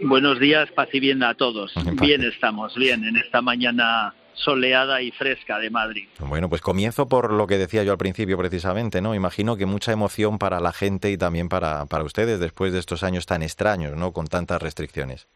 Buenos 0.04 0.40
días, 0.40 0.70
paz 0.72 0.90
y 0.94 1.00
bien 1.00 1.24
a 1.24 1.36
todos. 1.36 1.74
Bien 2.02 2.24
estamos, 2.24 2.76
bien, 2.76 3.04
en 3.04 3.18
esta 3.18 3.42
mañana 3.42 4.14
soleada 4.34 5.02
y 5.02 5.12
fresca 5.12 5.60
de 5.60 5.70
Madrid. 5.70 6.08
Bueno, 6.20 6.50
pues 6.50 6.62
comienzo 6.62 7.08
por 7.08 7.34
lo 7.34 7.46
que 7.46 7.58
decía 7.58 7.84
yo 7.84 7.92
al 7.92 7.98
principio 7.98 8.38
precisamente, 8.38 9.02
¿no? 9.02 9.14
Imagino 9.14 9.58
que 9.58 9.66
mucha 9.66 9.92
emoción 9.92 10.40
para 10.40 10.60
la 10.60 10.72
gente 10.72 11.12
y 11.12 11.18
también 11.18 11.50
para, 11.50 11.86
para 11.86 12.04
ustedes 12.04 12.40
después 12.40 12.72
de 12.74 12.80
estos 12.80 13.04
años 13.04 13.26
tan 13.26 13.44
extraños, 13.44 13.98
¿no? 13.98 14.14
Con 14.14 14.28
tantas 14.28 14.62
restricciones. 14.62 15.28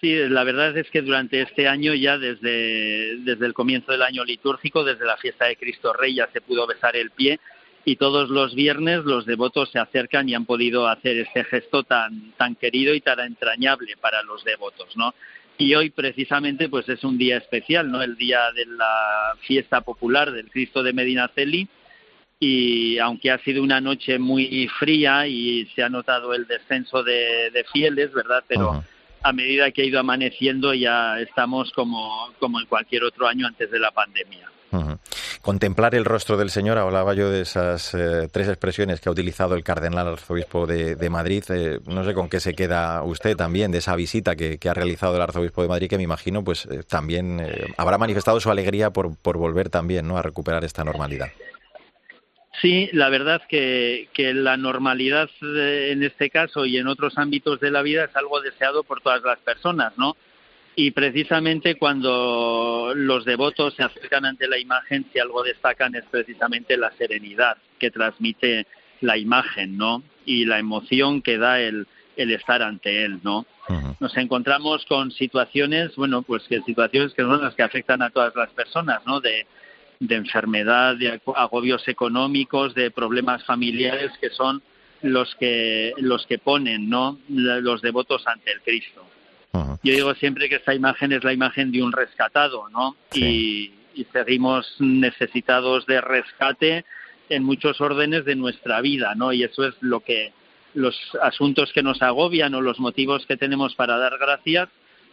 Sí, 0.00 0.14
la 0.28 0.44
verdad 0.44 0.76
es 0.76 0.88
que 0.90 1.02
durante 1.02 1.40
este 1.40 1.66
año 1.66 1.92
ya 1.92 2.18
desde, 2.18 3.16
desde 3.18 3.46
el 3.46 3.52
comienzo 3.52 3.90
del 3.90 4.02
año 4.02 4.24
litúrgico, 4.24 4.84
desde 4.84 5.04
la 5.04 5.16
fiesta 5.16 5.46
de 5.46 5.56
Cristo 5.56 5.92
Rey 5.92 6.14
ya 6.14 6.28
se 6.32 6.40
pudo 6.40 6.66
besar 6.68 6.94
el 6.94 7.10
pie 7.10 7.40
y 7.84 7.96
todos 7.96 8.28
los 8.28 8.54
viernes 8.54 9.04
los 9.04 9.26
devotos 9.26 9.70
se 9.70 9.78
acercan 9.78 10.28
y 10.28 10.34
han 10.34 10.44
podido 10.44 10.86
hacer 10.86 11.16
este 11.18 11.42
gesto 11.44 11.82
tan, 11.82 12.32
tan 12.36 12.54
querido 12.54 12.94
y 12.94 13.00
tan 13.00 13.18
entrañable 13.20 13.96
para 13.96 14.22
los 14.22 14.44
devotos, 14.44 14.96
¿no? 14.96 15.14
Y 15.56 15.74
hoy 15.74 15.90
precisamente 15.90 16.68
pues 16.68 16.88
es 16.88 17.02
un 17.02 17.18
día 17.18 17.38
especial, 17.38 17.90
¿no? 17.90 18.00
El 18.00 18.16
día 18.16 18.52
de 18.52 18.66
la 18.66 19.34
fiesta 19.40 19.80
popular 19.80 20.30
del 20.30 20.50
Cristo 20.50 20.84
de 20.84 20.92
Medinaceli 20.92 21.66
y 22.38 22.98
aunque 22.98 23.32
ha 23.32 23.38
sido 23.38 23.64
una 23.64 23.80
noche 23.80 24.18
muy 24.20 24.68
fría 24.78 25.26
y 25.26 25.66
se 25.74 25.82
ha 25.82 25.88
notado 25.88 26.34
el 26.34 26.46
descenso 26.46 27.02
de, 27.02 27.64
fieles, 27.72 28.12
¿verdad? 28.12 28.44
Pero 28.46 28.84
a 29.22 29.32
medida 29.32 29.70
que 29.70 29.82
ha 29.82 29.84
ido 29.84 30.00
amaneciendo 30.00 30.74
ya 30.74 31.18
estamos 31.20 31.72
como, 31.72 32.32
como 32.38 32.60
en 32.60 32.66
cualquier 32.66 33.04
otro 33.04 33.26
año 33.26 33.46
antes 33.46 33.70
de 33.70 33.78
la 33.78 33.90
pandemia. 33.90 34.50
Contemplar 35.40 35.94
el 35.94 36.04
rostro 36.04 36.36
del 36.36 36.50
Señor, 36.50 36.76
hablaba 36.76 37.14
yo 37.14 37.30
de 37.30 37.40
esas 37.40 37.94
eh, 37.94 38.28
tres 38.30 38.48
expresiones 38.48 39.00
que 39.00 39.08
ha 39.08 39.12
utilizado 39.12 39.54
el 39.54 39.64
cardenal 39.64 40.08
arzobispo 40.08 40.66
de, 40.66 41.08
Madrid. 41.08 41.42
Eh, 41.48 41.80
no 41.86 42.04
sé 42.04 42.12
con 42.12 42.28
qué 42.28 42.38
se 42.38 42.54
queda 42.54 43.02
usted 43.02 43.34
también 43.34 43.70
de 43.70 43.78
esa 43.78 43.96
visita 43.96 44.36
que, 44.36 44.58
ha 44.68 44.74
realizado 44.74 45.16
el 45.16 45.22
arzobispo 45.22 45.62
de 45.62 45.68
Madrid, 45.68 45.88
que 45.88 45.96
me 45.96 46.02
imagino 46.02 46.44
pues 46.44 46.66
eh, 46.66 46.82
también 46.86 47.40
habrá 47.78 47.96
manifestado 47.96 48.40
su 48.40 48.50
alegría 48.50 48.90
por, 48.90 49.16
por 49.16 49.38
volver 49.38 49.70
también 49.70 50.06
¿no? 50.06 50.18
a 50.18 50.22
recuperar 50.22 50.64
esta 50.64 50.84
normalidad. 50.84 51.28
Sí, 52.60 52.88
la 52.92 53.08
verdad 53.08 53.42
que, 53.48 54.08
que 54.12 54.34
la 54.34 54.56
normalidad 54.56 55.30
en 55.42 56.02
este 56.02 56.30
caso 56.30 56.66
y 56.66 56.76
en 56.76 56.88
otros 56.88 57.16
ámbitos 57.16 57.60
de 57.60 57.70
la 57.70 57.82
vida 57.82 58.04
es 58.04 58.16
algo 58.16 58.40
deseado 58.40 58.82
por 58.82 59.00
todas 59.00 59.22
las 59.22 59.38
personas, 59.38 59.92
¿no? 59.96 60.16
Y 60.74 60.92
precisamente 60.92 61.76
cuando 61.76 62.92
los 62.94 63.24
devotos 63.24 63.74
se 63.74 63.82
acercan 63.82 64.24
ante 64.24 64.48
la 64.48 64.58
imagen, 64.58 65.06
si 65.12 65.18
algo 65.18 65.42
destacan 65.42 65.94
es 65.94 66.04
precisamente 66.10 66.76
la 66.76 66.92
serenidad 66.92 67.56
que 67.78 67.90
transmite 67.90 68.66
la 69.00 69.16
imagen, 69.16 69.76
¿no? 69.76 70.02
Y 70.24 70.44
la 70.44 70.58
emoción 70.58 71.22
que 71.22 71.38
da 71.38 71.60
el, 71.60 71.86
el 72.16 72.32
estar 72.32 72.62
ante 72.62 73.04
él, 73.04 73.20
¿no? 73.22 73.46
Nos 74.00 74.16
encontramos 74.16 74.84
con 74.86 75.10
situaciones, 75.10 75.94
bueno, 75.96 76.22
pues 76.22 76.44
que 76.48 76.60
situaciones 76.62 77.12
que 77.12 77.22
son 77.22 77.42
las 77.42 77.54
que 77.54 77.62
afectan 77.62 78.00
a 78.00 78.10
todas 78.10 78.34
las 78.34 78.50
personas, 78.50 79.04
¿no? 79.04 79.20
De, 79.20 79.46
de 80.00 80.14
enfermedad, 80.14 80.96
de 80.96 81.20
agobios 81.34 81.86
económicos, 81.88 82.74
de 82.74 82.90
problemas 82.90 83.44
familiares 83.44 84.12
que 84.20 84.30
son 84.30 84.62
los 85.02 85.34
que 85.36 85.92
los 85.98 86.26
que 86.26 86.38
ponen, 86.38 86.88
¿no? 86.88 87.18
Los 87.28 87.82
devotos 87.82 88.26
ante 88.26 88.52
el 88.52 88.60
Cristo. 88.62 89.04
Yo 89.82 89.92
digo 89.94 90.14
siempre 90.14 90.48
que 90.48 90.56
esta 90.56 90.74
imagen 90.74 91.12
es 91.12 91.24
la 91.24 91.32
imagen 91.32 91.72
de 91.72 91.82
un 91.82 91.92
rescatado, 91.92 92.68
¿no? 92.68 92.96
Y, 93.14 93.72
y 93.94 94.04
seguimos 94.12 94.76
necesitados 94.78 95.86
de 95.86 96.00
rescate 96.00 96.84
en 97.28 97.44
muchos 97.44 97.80
órdenes 97.80 98.24
de 98.24 98.36
nuestra 98.36 98.80
vida, 98.80 99.14
¿no? 99.14 99.32
Y 99.32 99.42
eso 99.42 99.64
es 99.64 99.74
lo 99.80 100.00
que 100.00 100.32
los 100.74 100.96
asuntos 101.22 101.72
que 101.72 101.82
nos 101.82 102.02
agobian 102.02 102.54
o 102.54 102.60
los 102.60 102.78
motivos 102.78 103.26
que 103.26 103.36
tenemos 103.36 103.74
para 103.74 103.98
dar 103.98 104.18
gracias 104.18 104.68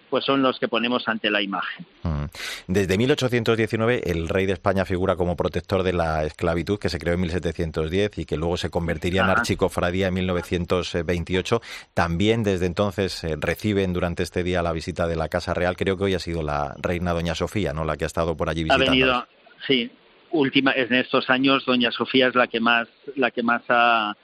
pues 0.10 0.26
son 0.26 0.42
los 0.42 0.60
que 0.60 0.68
ponemos 0.68 1.08
ante 1.08 1.30
la 1.30 1.42
imagen. 1.42 1.86
Mm. 2.04 2.26
Desde 2.68 2.98
1819 2.98 4.10
el 4.12 4.30
rey 4.30 4.46
de 4.46 4.54
España 4.54 4.86
figura 4.86 5.16
como 5.16 5.36
protector 5.36 5.84
de 5.84 5.94
la 5.94 6.24
esclavitud 6.24 6.80
que 6.80 6.90
se 6.90 7.00
creó 7.00 7.14
en 7.16 7.22
1710 7.22 8.18
y 8.20 8.26
que 8.26 8.38
luego 8.38 8.58
se 8.58 8.70
convertiría 8.70 9.24
en 9.24 9.30
archicofradía 9.30 10.08
en 10.08 10.14
1928. 10.16 11.62
También 11.94 12.44
desde 12.44 12.66
entonces 12.66 13.24
eh, 13.24 13.36
reciben 13.40 13.94
durante 13.94 14.24
este 14.24 14.44
día 14.44 14.62
la 14.62 14.72
visita 14.72 15.08
de 15.08 15.16
la 15.16 15.30
Casa 15.30 15.54
Real. 15.54 15.76
Creo 15.76 15.98
que 15.98 16.06
hoy 16.06 16.14
ha 16.14 16.20
sido 16.20 16.44
la 16.44 16.76
reina 16.82 17.14
Doña 17.14 17.36
Sofía, 17.36 17.74
¿no? 17.74 17.86
La 17.86 17.98
que 17.98 18.06
ha 18.06 18.08
estado 18.08 18.36
por 18.36 18.50
allí 18.50 18.64
visitando. 18.64 18.86
Ha 18.86 18.90
venido, 18.92 19.28
sí. 19.68 19.92
Última, 20.32 20.74
en 20.74 20.94
estos 20.94 21.30
años 21.30 21.66
Doña 21.66 21.92
Sofía 21.92 22.28
es 22.28 22.36
la 22.36 22.48
que 22.48 22.60
más, 22.60 22.88
la 23.16 23.32
que 23.32 23.42
más 23.42 23.62
ha, 23.70 24.16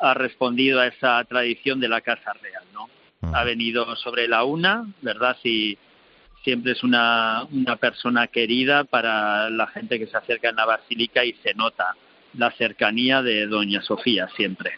ha 0.00 0.14
respondido 0.14 0.80
a 0.80 0.86
esa 0.86 1.22
tradición 1.24 1.80
de 1.80 1.88
la 1.88 2.00
Casa 2.00 2.32
Real, 2.34 2.62
¿no? 2.72 2.88
Ha 3.20 3.44
venido 3.44 3.96
sobre 3.96 4.28
la 4.28 4.44
una, 4.44 4.86
¿verdad? 5.02 5.36
Y 5.42 5.76
siempre 6.44 6.72
es 6.72 6.82
una, 6.82 7.44
una 7.50 7.76
persona 7.76 8.28
querida 8.28 8.84
para 8.84 9.50
la 9.50 9.66
gente 9.66 9.98
que 9.98 10.06
se 10.06 10.16
acerca 10.16 10.50
en 10.50 10.56
la 10.56 10.64
basílica 10.64 11.24
y 11.24 11.32
se 11.42 11.54
nota 11.54 11.96
la 12.34 12.50
cercanía 12.52 13.22
de 13.22 13.46
Doña 13.46 13.82
Sofía 13.82 14.28
siempre. 14.36 14.72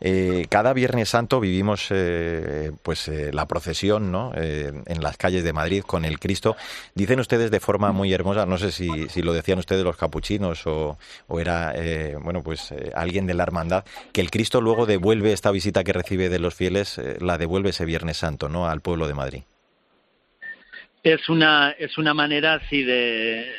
Eh, 0.00 0.46
cada 0.48 0.72
Viernes 0.72 1.10
Santo 1.10 1.40
vivimos 1.40 1.88
eh, 1.90 2.72
pues 2.82 3.06
eh, 3.08 3.30
la 3.32 3.46
procesión 3.46 4.10
¿no? 4.10 4.32
en 4.34 5.02
las 5.02 5.16
calles 5.16 5.44
de 5.44 5.52
Madrid 5.52 5.82
con 5.82 6.04
el 6.04 6.18
Cristo. 6.18 6.56
Dicen 6.94 7.20
ustedes 7.20 7.50
de 7.50 7.60
forma 7.60 7.92
muy 7.92 8.12
hermosa, 8.12 8.46
no 8.46 8.56
sé 8.56 8.72
si, 8.72 8.88
si 9.08 9.22
lo 9.22 9.32
decían 9.32 9.58
ustedes 9.58 9.84
los 9.84 9.96
capuchinos 9.96 10.66
o, 10.66 10.98
o 11.28 11.40
era 11.40 11.74
bueno 12.22 12.42
pues 12.42 12.72
alguien 12.94 13.26
de 13.26 13.34
la 13.34 13.42
hermandad, 13.42 13.84
que 14.12 14.20
el 14.20 14.30
Cristo 14.30 14.60
luego 14.60 14.86
devuelve 14.86 15.32
esta 15.32 15.50
visita 15.50 15.84
que 15.84 15.92
recibe 15.92 16.28
de 16.28 16.38
los 16.38 16.54
fieles, 16.54 17.00
la 17.20 17.36
devuelve 17.36 17.70
ese 17.70 17.84
Viernes 17.84 18.16
Santo 18.16 18.48
¿no? 18.48 18.68
al 18.68 18.80
pueblo 18.80 19.06
de 19.06 19.14
Madrid. 19.14 19.42
Es 21.02 21.28
una, 21.28 21.70
es 21.78 21.96
una 21.98 22.14
manera 22.14 22.54
así 22.54 22.82
de... 22.82 23.50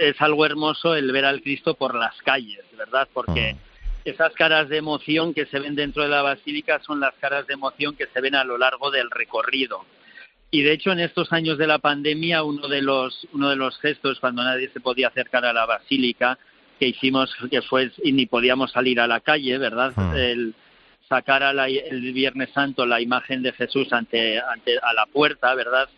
Es 0.00 0.20
algo 0.20 0.44
hermoso 0.44 0.94
el 0.94 1.10
ver 1.12 1.24
al 1.24 1.42
Cristo 1.42 1.74
por 1.74 1.94
las 1.94 2.16
calles, 2.22 2.64
¿verdad? 2.76 3.08
Porque 3.12 3.56
esas 4.04 4.32
caras 4.34 4.68
de 4.68 4.78
emoción 4.78 5.34
que 5.34 5.46
se 5.46 5.58
ven 5.58 5.74
dentro 5.74 6.02
de 6.02 6.08
la 6.08 6.22
basílica 6.22 6.80
son 6.80 7.00
las 7.00 7.14
caras 7.14 7.46
de 7.46 7.54
emoción 7.54 7.94
que 7.96 8.06
se 8.06 8.20
ven 8.20 8.34
a 8.34 8.44
lo 8.44 8.58
largo 8.58 8.90
del 8.90 9.10
recorrido. 9.10 9.84
Y 10.50 10.62
de 10.62 10.72
hecho 10.72 10.90
en 10.92 11.00
estos 11.00 11.32
años 11.32 11.58
de 11.58 11.66
la 11.66 11.78
pandemia 11.78 12.42
uno 12.42 12.66
de 12.66 12.82
los 12.82 13.26
uno 13.32 13.50
de 13.50 13.56
los 13.56 13.78
gestos 13.78 14.18
cuando 14.18 14.42
nadie 14.42 14.68
se 14.70 14.80
podía 14.80 15.08
acercar 15.08 15.44
a 15.44 15.52
la 15.52 15.64
basílica 15.64 16.38
que 16.78 16.88
hicimos 16.88 17.34
que 17.50 17.62
fue 17.62 17.92
y 18.02 18.12
ni 18.12 18.26
podíamos 18.26 18.72
salir 18.72 19.00
a 19.00 19.06
la 19.06 19.20
calle, 19.20 19.58
¿verdad? 19.58 19.92
Hmm. 19.94 20.16
El 20.16 20.54
sacar 21.08 21.42
a 21.42 21.68
el 21.68 22.12
Viernes 22.12 22.50
Santo 22.52 22.86
la 22.86 23.00
imagen 23.00 23.42
de 23.42 23.52
Jesús 23.52 23.92
ante 23.92 24.40
ante 24.40 24.78
a 24.78 24.92
la 24.92 25.06
puerta, 25.06 25.54
¿verdad? 25.54 25.88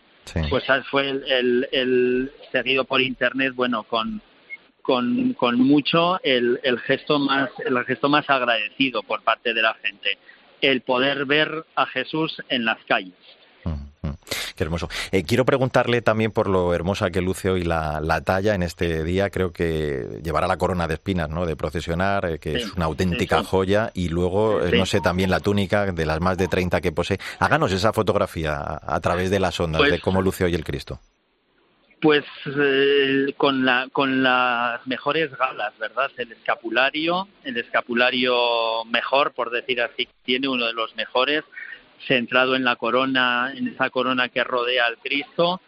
Pues 0.49 0.65
fue 0.91 1.11
el, 1.11 1.69
el 1.73 2.33
seguido 2.51 2.85
por 2.85 3.01
internet, 3.01 3.53
bueno, 3.55 3.83
con 3.83 4.23
con, 4.83 5.33
con 5.35 5.59
mucho 5.59 6.21
el, 6.23 6.61
el, 6.63 6.79
gesto 6.81 7.19
más, 7.19 7.51
el 7.65 7.83
gesto 7.85 8.09
más 8.09 8.29
agradecido 8.29 9.03
por 9.03 9.23
parte 9.23 9.55
de 9.55 9.63
la 9.63 9.75
gente, 9.75 10.19
el 10.61 10.83
poder 10.83 11.25
ver 11.25 11.65
a 11.77 11.87
Jesús 11.87 12.43
en 12.49 12.65
las 12.65 12.79
calles. 12.85 13.15
Qué 14.63 14.67
hermoso. 14.67 14.89
Eh, 15.11 15.25
quiero 15.25 15.45
preguntarle 15.45 16.03
también 16.03 16.31
por 16.31 16.49
lo 16.49 16.73
hermosa 16.73 17.11
que 17.11 17.21
luce 17.21 17.51
hoy 17.51 17.65
la, 17.65 18.01
la, 18.01 18.21
talla 18.21 18.55
en 18.55 18.63
este 18.63 19.03
día. 19.03 19.29
Creo 19.29 19.53
que 19.53 20.21
llevará 20.23 20.47
la 20.47 20.57
corona 20.57 20.87
de 20.87 20.95
espinas, 20.95 21.29
¿no? 21.31 21.47
De 21.47 21.57
procesionar, 21.57 22.27
eh, 22.27 22.39
que 22.39 22.59
es 22.59 22.73
una 22.75 22.85
auténtica 22.85 23.43
joya. 23.43 23.91
Y 23.93 24.09
luego, 24.09 24.65
eh, 24.65 24.71
no 24.79 24.87
sé, 24.87 25.01
también 25.01 25.31
la 25.31 25.41
túnica 25.41 25.91
de 25.91 26.07
las 26.07 26.21
más 26.21 26.39
de 26.39 26.47
30 26.47 26.81
que 26.81 26.93
posee. 26.93 27.19
Háganos 27.41 27.73
esa 27.73 27.93
fotografía 27.93 28.79
a, 28.81 29.01
través 29.01 29.31
de 29.31 29.41
las 29.41 29.59
ondas 29.59 29.81
pues 29.81 29.91
de 29.91 30.01
cómo 30.01 30.23
luce 30.23 30.45
hoy 30.45 30.55
el 30.55 30.63
Cristo. 30.63 31.01
Pues 32.01 32.25
con, 33.37 33.65
la, 33.65 33.89
con 33.93 34.23
las 34.23 34.87
mejores 34.87 35.37
galas, 35.37 35.77
¿verdad? 35.79 36.11
El 36.19 36.31
escapulario, 36.31 37.27
el 37.43 37.57
escapulario 37.57 38.85
mejor, 38.85 39.33
por 39.33 39.51
decir 39.51 39.81
así, 39.83 40.09
tiene 40.25 40.47
uno 40.47 40.67
de 40.67 40.73
los 40.73 40.95
mejores, 40.95 41.43
centrado 42.07 42.57
en 42.57 42.65
la 42.65 42.77
corona, 42.77 43.53
en 43.55 43.69
esa 43.69 43.91
corona 43.91 44.29
que 44.29 44.45
rodea 44.45 44.87
al 44.87 44.99
Cristo, 44.99 45.61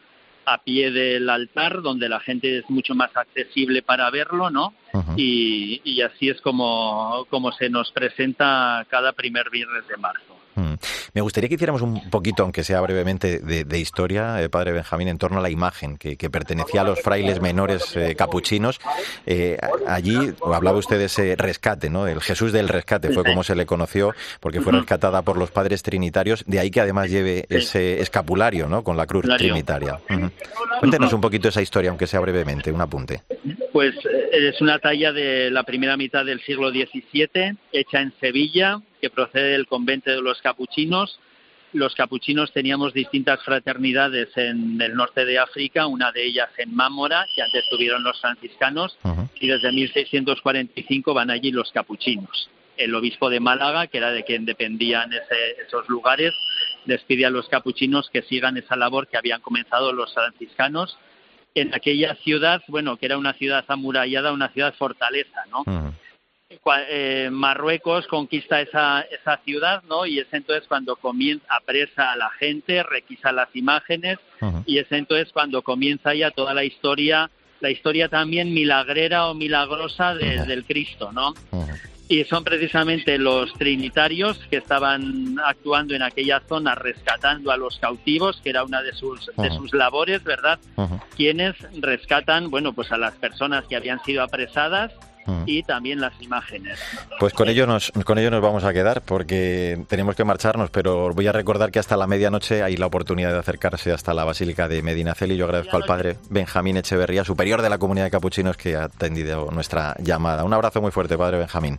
a 0.47 0.59
pie 0.59 0.91
del 0.91 1.29
altar, 1.31 1.83
donde 1.83 2.09
la 2.09 2.21
gente 2.21 2.59
es 2.59 2.69
mucho 2.69 2.95
más 2.95 3.17
accesible 3.17 3.83
para 3.83 4.11
verlo, 4.11 4.51
¿no? 4.51 4.75
y, 5.17 5.81
y, 5.85 6.03
así 6.03 6.29
es 6.29 6.41
como, 6.41 7.27
como 7.31 7.51
se 7.53 7.69
nos 7.69 7.91
presenta 7.93 8.87
cada 8.89 9.13
primer 9.13 9.51
viernes 9.51 9.89
de 9.89 9.97
marzo. 9.97 10.34
Mm. 10.55 10.75
Me 11.15 11.21
gustaría 11.21 11.49
que 11.49 11.57
hiciéramos 11.57 11.83
un 11.83 12.11
poquito, 12.11 12.43
aunque 12.43 12.65
sea 12.65 12.81
brevemente, 12.81 13.41
de, 13.41 13.79
historia, 13.79 14.43
eh, 14.43 14.49
padre 14.49 14.73
Benjamín, 14.73 15.09
en 15.09 15.19
torno 15.19 15.39
a 15.39 15.43
la 15.43 15.51
imagen 15.51 15.97
que, 15.97 16.17
pertenecía 16.31 16.81
a 16.81 16.85
los 16.85 17.01
frailes 17.01 17.41
menores 17.41 17.95
eh, 17.97 18.15
capuchinos. 18.17 18.81
Eh, 19.27 19.59
allí 19.87 20.33
hablaba 20.45 20.79
usted 20.79 20.99
de 20.99 21.05
ese 21.05 21.37
rescate, 21.37 21.91
¿no? 21.91 22.07
El 22.07 22.21
Jesús 22.21 22.53
del 22.53 22.69
rescate 22.69 23.11
fue 23.11 23.25
como 23.25 23.45
se 23.45 23.55
le 23.55 23.67
conoció, 23.67 24.15
porque 24.41 24.61
fue 24.61 24.73
rescatada 24.73 25.23
por 25.23 25.37
los 25.37 25.51
padres 25.51 25.83
trinitarios. 25.83 26.45
De 26.47 26.59
ahí 26.59 26.71
que 26.71 26.81
además 26.81 27.11
lleve 27.11 27.47
ese 27.49 28.01
escapulario, 28.01 28.69
¿no? 28.69 28.83
Con 28.83 28.97
la 28.97 29.07
cruz 29.07 29.25
trinitaria. 29.37 30.01
Cuéntenos 30.81 31.13
un 31.13 31.21
poquito 31.21 31.49
esa 31.49 31.63
historia, 31.63 31.91
aunque 31.91 32.07
sea 32.07 32.21
brevemente, 32.21 32.73
un 32.73 32.81
apunte. 32.81 33.23
Pues 33.73 33.95
es 34.33 34.61
una 34.61 34.79
talla 34.79 35.13
de 35.13 35.51
la 35.51 35.63
primera 35.63 35.97
mitad 35.97 36.25
del 36.25 36.41
siglo 36.43 36.71
XVII, 36.71 37.57
hecha 37.73 38.01
en 38.01 38.13
Sevilla, 38.21 38.81
que 39.05 39.11
procede 39.11 39.51
del 39.51 39.67
convento 39.67 40.11
de 40.11 40.23
los 40.23 40.41
capuchinos. 40.41 41.21
Los 41.75 41.95
capuchinos 41.95 42.53
teníamos 42.53 42.95
distintas 42.95 43.43
fraternidades 43.45 44.35
en 44.37 44.81
el 44.81 44.95
norte 44.95 45.27
de 45.27 45.39
África, 45.39 45.87
una 45.87 46.11
de 46.11 46.25
ellas 46.25 46.49
en 46.57 46.75
Mámora, 46.75 47.27
que 47.37 47.43
antes 47.43 47.65
tuvieron 47.69 48.03
los 48.03 48.19
franciscanos, 48.19 48.97
y 49.39 49.49
desde 49.49 49.73
1645 49.73 51.13
van 51.13 51.31
allí 51.31 51.51
los 51.51 51.71
capuchinos. 51.71 52.49
El 52.79 52.95
obispo 52.95 53.29
de 53.29 53.41
Málaga, 53.41 53.89
que 53.89 53.99
era 53.99 54.11
de 54.11 54.25
quien 54.25 54.47
dependían 54.47 55.11
esos 55.67 55.87
lugares, 55.91 56.33
les 56.87 57.03
pide 57.03 57.27
a 57.27 57.31
los 57.31 57.47
capuchinos 57.51 58.09
que 58.11 58.23
sigan 58.23 58.57
esa 58.57 58.77
labor 58.77 59.07
que 59.07 59.19
habían 59.19 59.43
comenzado 59.43 59.93
los 59.93 60.15
franciscanos 60.15 60.97
en 61.55 61.75
aquella 61.75 62.15
ciudad, 62.17 62.63
bueno, 62.69 62.97
que 62.97 63.05
era 63.07 63.19
una 63.19 63.35
ciudad 63.35 63.65
amurallada, 63.69 64.33
una 64.33 64.49
ciudad 64.49 64.75
fortaleza, 64.75 65.45
¿no? 65.51 65.65
Eh, 66.89 67.29
Marruecos 67.31 68.07
conquista 68.07 68.61
esa, 68.61 69.03
esa 69.03 69.39
ciudad, 69.45 69.83
¿no? 69.89 70.07
Y 70.07 70.19
es 70.19 70.27
entonces 70.33 70.67
cuando 70.69 70.97
comienza, 70.97 71.45
apresa 71.49 72.13
a 72.13 72.17
la 72.17 72.31
gente, 72.31 72.83
requisa 72.83 73.33
las 73.33 73.55
imágenes, 73.55 74.19
y 74.67 74.79
es 74.79 74.91
entonces 74.91 75.33
cuando 75.33 75.63
comienza 75.63 76.15
ya 76.15 76.31
toda 76.31 76.53
la 76.53 76.65
historia, 76.65 77.31
la 77.61 77.71
historia 77.71 78.09
también 78.09 78.53
milagrera 78.53 79.27
o 79.29 79.35
milagrosa 79.35 80.15
del 80.15 80.65
Cristo, 80.65 81.13
¿no? 81.13 81.35
Y 82.07 82.25
son 82.25 82.45
precisamente 82.45 83.17
los 83.17 83.53
trinitarios 83.55 84.39
que 84.51 84.59
estaban 84.59 85.37
actuando 85.43 85.95
en 85.95 86.03
aquella 86.03 86.41
zona 86.41 86.75
rescatando 86.75 87.51
a 87.51 87.57
los 87.57 87.79
cautivos, 87.79 88.39
que 88.43 88.51
era 88.51 88.65
una 88.65 88.83
de 88.83 88.93
sus, 88.93 89.31
de 89.37 89.51
sus 89.51 89.73
labores, 89.73 90.23
¿verdad? 90.23 90.59
Quienes 91.17 91.55
rescatan, 91.81 92.51
bueno, 92.51 92.75
pues 92.75 92.93
a 92.93 92.99
las 92.99 93.15
personas 93.15 93.65
que 93.65 93.77
habían 93.77 94.05
sido 94.05 94.23
apresadas, 94.23 94.93
Mm. 95.27 95.43
y 95.47 95.63
también 95.63 96.01
las 96.01 96.21
imágenes. 96.21 96.79
Pues 97.19 97.33
con 97.33 97.49
ello 97.49 97.67
nos 97.67 97.91
con 98.05 98.19
ello 98.19 98.31
nos 98.31 98.43
vamos 98.43 98.65
a 98.65 98.73
quedar 98.73 99.01
porque 99.03 99.83
tenemos 99.89 100.17
que 100.17 100.25
marcharnos, 100.25 100.71
pero 100.71 101.15
voy 101.15 101.27
a 101.27 101.33
recordar 101.33 101.71
que 101.71 101.79
hasta 101.79 101.97
la 101.97 102.07
medianoche 102.07 102.63
hay 102.63 102.77
la 102.77 102.87
oportunidad 102.87 103.33
de 103.33 103.39
acercarse 103.39 103.93
hasta 103.93 104.13
la 104.13 104.25
Basílica 104.25 104.69
de 104.69 104.83
Medinaceli. 104.83 105.37
Yo 105.37 105.47
agradezco 105.47 105.77
al 105.77 105.85
padre 105.85 106.17
Benjamín 106.29 106.77
Echeverría, 106.77 107.25
superior 107.25 107.63
de 107.63 107.71
la 107.71 107.79
comunidad 107.79 108.07
de 108.07 108.11
capuchinos, 108.11 108.57
que 108.57 108.77
ha 108.77 108.85
atendido 108.85 109.51
nuestra 109.51 109.97
llamada. 110.01 110.45
Un 110.45 110.53
abrazo 110.53 110.83
muy 110.83 110.91
fuerte, 110.91 111.17
padre 111.17 111.39
Benjamín. 111.39 111.79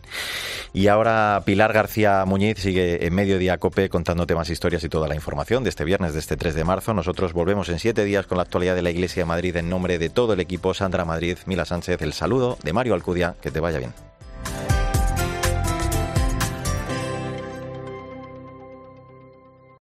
Y 0.72 0.88
ahora 0.88 1.42
Pilar 1.44 1.72
García 1.72 2.24
Muñiz 2.26 2.58
sigue 2.58 3.06
en 3.06 3.14
Mediodía 3.14 3.58
Cope 3.58 3.88
contándote 3.88 4.34
más 4.34 4.50
historias 4.50 4.82
y 4.82 4.88
toda 4.88 5.06
la 5.08 5.14
información 5.14 5.62
de 5.62 5.70
este 5.70 5.84
viernes, 5.84 6.14
de 6.14 6.18
este 6.18 6.36
3 6.36 6.54
de 6.54 6.64
marzo. 6.64 6.94
Nosotros 6.94 7.32
volvemos 7.32 7.68
en 7.68 7.78
siete 7.78 8.04
días 8.04 8.26
con 8.26 8.38
la 8.38 8.42
actualidad 8.42 8.74
de 8.74 8.82
la 8.82 8.90
Iglesia 8.90 9.22
de 9.22 9.26
Madrid 9.26 9.56
en 9.56 9.70
nombre 9.70 9.98
de 9.98 10.10
todo 10.10 10.32
el 10.32 10.40
equipo. 10.40 10.74
Sandra 10.74 11.04
Madrid, 11.04 11.38
Mila 11.46 11.64
Sánchez, 11.64 12.02
el 12.02 12.12
saludo 12.12 12.58
de 12.62 12.72
Mario 12.72 12.94
Alcudia 12.94 13.35
que 13.40 13.50
te 13.50 13.60
vaya 13.60 13.78
bien. 13.78 13.92